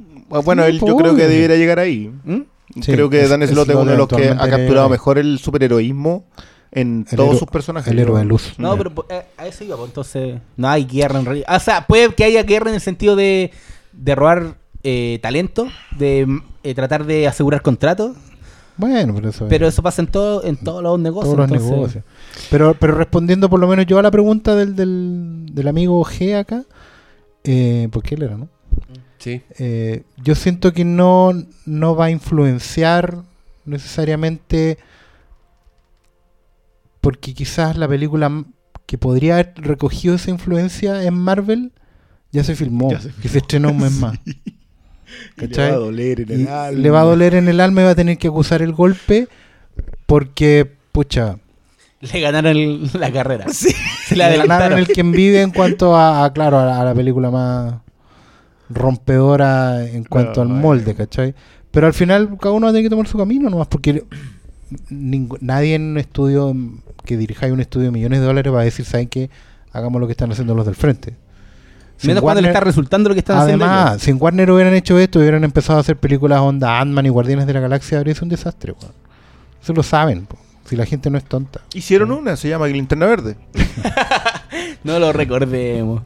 [0.45, 2.09] Bueno, él yo pues, creo que debiera llegar ahí.
[2.23, 2.37] ¿Mm?
[2.81, 5.17] Sí, creo que es- Dan es Slott es uno de los que ha capturado mejor
[5.17, 6.23] el superheroísmo
[6.71, 7.91] en El todos sus personajes.
[7.91, 8.53] El héroe de luz.
[8.57, 11.53] No, pero eh, a eso iba, pues, entonces no hay guerra en realidad.
[11.53, 13.51] O sea, puede que haya guerra en el sentido de,
[14.01, 18.17] de robar eh, talento, de eh, tratar de asegurar contratos,
[18.77, 21.35] Bueno, pero eso es- pero eso pasa en, todo, en todos los negocios.
[21.35, 22.03] todos los entonces- negocios.
[22.49, 26.35] Pero, pero respondiendo por lo menos yo a la pregunta del, del, del amigo G
[26.35, 26.63] acá,
[27.43, 28.49] eh, porque él era, ¿no?
[29.19, 29.41] Sí.
[29.59, 31.31] Eh, yo siento que no,
[31.67, 33.17] no va a influenciar
[33.65, 34.79] necesariamente
[37.01, 38.45] porque quizás la película
[38.85, 41.71] que podría haber recogido esa influencia en Marvel
[42.31, 44.17] ya se filmó, Ya se que se estrenó un mes más.
[45.37, 46.79] Le va a doler en Y el alma.
[46.79, 49.27] le va a doler en el alma y va a tener que acusar el golpe
[50.05, 51.37] porque, pucha,
[51.99, 53.45] Le ganaron el- la carrera.
[53.49, 53.69] Sí.
[54.05, 56.85] Se la le ganaron el quien vive en cuanto a, a, claro, a la, a
[56.85, 57.75] la película más
[58.69, 61.35] rompedora en cuanto No, al molde, ¿cachai?
[61.71, 64.03] Pero al final cada uno va a tener que tomar su camino nomás, porque
[64.89, 66.55] nadie en un estudio
[67.05, 69.29] que dirija un estudio de millones de dólares va a decir, ¿saben qué?
[69.73, 71.15] Hagamos lo que están haciendo los del frente.
[72.01, 73.63] Si Menos cuando le Warner- está resultando lo que están haciendo.
[73.65, 74.01] Además, ellos.
[74.03, 77.45] si en Warner hubieran hecho esto, hubieran empezado a hacer películas onda Ant-Man y Guardianes
[77.45, 78.93] de la Galaxia, habría sido un desastre, weón.
[79.61, 80.35] Eso lo saben, po.
[80.65, 81.61] si la gente no es tonta.
[81.75, 83.35] Hicieron una, se llama Linterna Verde.
[84.83, 86.01] No lo recordemos.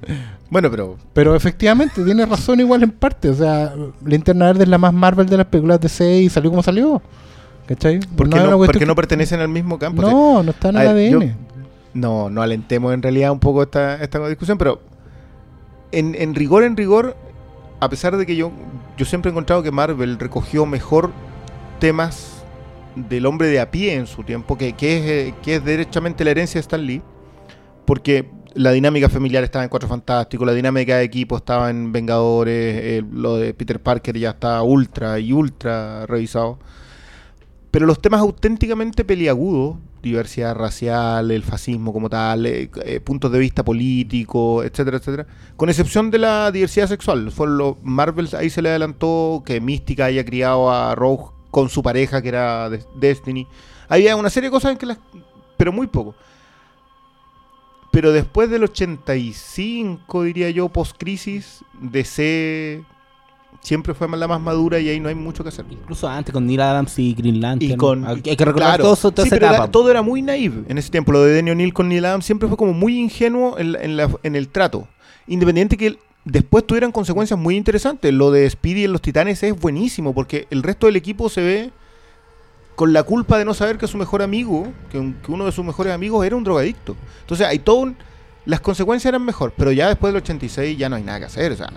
[0.49, 3.29] Bueno, pero Pero efectivamente, tiene razón igual en parte.
[3.29, 3.73] O sea,
[4.05, 7.01] Linterna Verde es la más Marvel de las películas de DC y salió como salió.
[7.67, 7.99] ¿Cachai?
[8.15, 10.01] Porque no, porque pertenecen al mismo campo.
[10.01, 11.35] No, no está en el yo- ADN.
[11.93, 14.81] No, no alentemos en realidad un poco esta, esta discusión, pero
[15.95, 17.15] en, rigor, en rigor,
[17.79, 18.51] a pesar de que yo,
[18.97, 21.11] yo siempre he encontrado que Marvel recogió mejor
[21.79, 22.43] temas
[22.95, 26.31] del hombre de a pie en su tiempo, que, que es, eh, que derechamente la
[26.31, 27.01] herencia de Stan Lee,
[27.85, 32.77] porque la dinámica familiar estaba en Cuatro Fantásticos, la dinámica de equipo estaba en Vengadores,
[32.83, 36.57] eh, lo de Peter Parker ya está ultra y ultra revisado.
[37.75, 43.37] Pero los temas auténticamente peliagudos, diversidad racial, el fascismo como tal, eh, eh, puntos de
[43.37, 47.33] vista políticos, etcétera, etcétera, con excepción de la diversidad sexual.
[47.33, 51.83] Fue lo, Marvel ahí se le adelantó que Mística haya criado a Rogue con su
[51.83, 53.45] pareja que era de- Destiny.
[53.89, 54.99] Había una serie de cosas en que las...
[55.57, 56.15] pero muy poco.
[57.91, 62.85] Pero después del 85, diría yo, post-crisis, DC
[63.65, 65.65] siempre fue la más madura y ahí no hay mucho que hacer.
[65.69, 67.71] Incluso antes con Neil Adams y Green Lantern.
[67.71, 68.83] Y con, hay que recordar claro.
[68.83, 69.71] todo eso, toda Sí, esa pero era- etapa.
[69.71, 71.11] todo era muy naive en ese tiempo.
[71.11, 73.97] Lo de Denny O'Neill con Neil Adams siempre fue como muy ingenuo en, la- en
[73.97, 74.87] la- en el trato.
[75.27, 78.13] Independiente que después tuvieran consecuencias muy interesantes.
[78.13, 81.71] Lo de Speedy en los Titanes es buenísimo porque el resto del equipo se ve
[82.75, 85.51] con la culpa de no saber que su mejor amigo, que, un- que uno de
[85.51, 86.95] sus mejores amigos era un drogadicto.
[87.21, 87.95] Entonces hay todo un-
[88.45, 91.51] Las consecuencias eran mejor, pero ya después del 86 ya no hay nada que hacer.
[91.53, 91.71] O sea,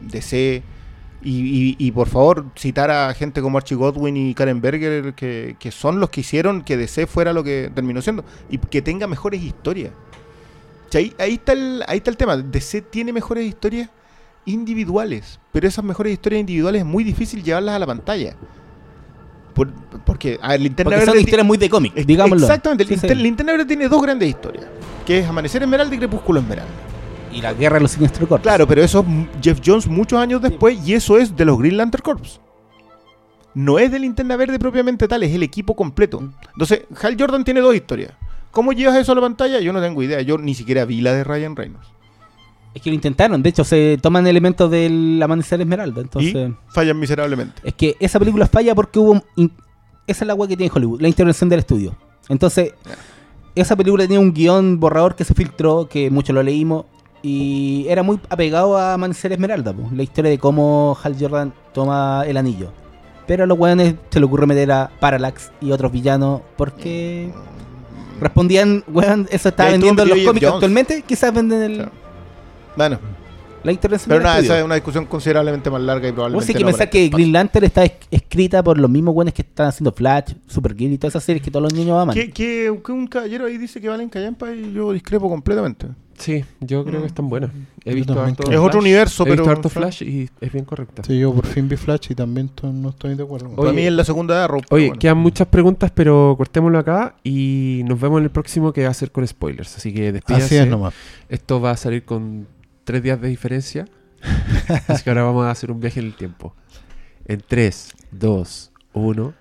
[0.00, 0.62] DC...
[1.24, 5.56] Y, y- y por favor, citar a gente como Archie Godwin y Karen Berger, que,
[5.58, 8.24] que son los que hicieron que DC fuera lo que terminó siendo.
[8.50, 9.92] Y que tenga mejores historias.
[10.88, 12.36] O sea, ahí, ahí está el, ahí está el tema.
[12.36, 13.88] DC tiene mejores historias
[14.44, 15.40] individuales.
[15.52, 18.34] Pero esas mejores historias individuales es muy difícil llevarlas a la pantalla.
[19.54, 19.72] Por-
[20.04, 22.44] porque, a ver, Linterna Porque Verde son historias muy de cómic, digámoslo.
[22.44, 22.82] Exactamente.
[22.82, 23.00] el Sí, sí.
[23.06, 24.66] Linter- Linterna Verde tiene dos grandes historias.
[25.06, 26.70] Que es Amanecer Esmeralda y Crepúsculo Esmeralda.
[27.34, 28.42] Y la guerra de los Siniestro Corps.
[28.42, 31.76] Claro, pero eso es Jeff Jones muchos años después y eso es de los Green
[31.76, 32.40] Lantern Corps.
[33.54, 36.22] No es de Linterna Verde propiamente tal, es el equipo completo.
[36.52, 38.12] Entonces, Hal Jordan tiene dos historias.
[38.50, 39.60] ¿Cómo llevas eso a la pantalla?
[39.60, 40.20] Yo no tengo idea.
[40.22, 41.86] Yo ni siquiera vi la de Ryan Reynolds.
[42.72, 43.42] Es que lo intentaron.
[43.42, 46.00] De hecho, se toman elementos del Amanecer Esmeralda.
[46.00, 47.60] Entonces, y fallan miserablemente.
[47.64, 49.22] es que esa película falla porque hubo.
[49.36, 49.52] in-
[50.06, 51.96] Esa es la agua que tiene Hollywood, la intervención del estudio.
[52.28, 52.72] Entonces,
[53.54, 56.86] esa película tenía un guion borrador que se filtró, que muchos lo leímos.
[57.26, 62.22] Y era muy apegado a Amanecer Esmeralda, po, la historia de cómo Hal Jordan toma
[62.26, 62.70] el anillo.
[63.26, 67.32] Pero a los weones se le ocurre meter a Parallax y otros villanos porque
[68.20, 70.54] respondían, weón, eso estaba vendiendo en los cómics Jones.
[70.56, 71.90] actualmente, quizás venden el, Claro.
[72.76, 72.98] Bueno,
[73.64, 76.52] la intervención pero nada, esa es una discusión considerablemente más larga y Vos probablemente.
[76.52, 77.08] hay que no pensar para que.
[77.08, 80.98] Green Lantern está es- escrita por los mismos buenos que están haciendo Flash, Supergirl y
[80.98, 82.14] todas esas series que todos los niños aman.
[82.14, 85.88] Que, que- que un caballero ahí dice que valen callampa y yo discrepo completamente.
[86.16, 87.50] Sí, yo creo que están buenas.
[87.84, 88.48] He Yo visto harto.
[88.48, 91.02] Es otro universo, he visto pero- harto Flash y es bien correcta.
[91.02, 93.48] Sí, yo por fin vi Flash y también no estoy de acuerdo.
[93.56, 94.60] Para Oye, mí es la segunda de Arrow.
[94.60, 95.00] pero Oye, bueno.
[95.00, 98.94] quedan muchas preguntas, pero cortémoslo acá y nos vemos en el próximo que va a
[98.94, 99.76] ser con spoilers.
[99.76, 100.46] Así que despídanse.
[100.46, 100.94] Así es nomás.
[101.28, 102.46] Esto va a salir con
[102.84, 103.86] tres días de diferencia.
[104.88, 106.54] Así que ahora vamos a hacer un viaje en el tiempo.
[107.26, 109.34] En 3, 2, 1.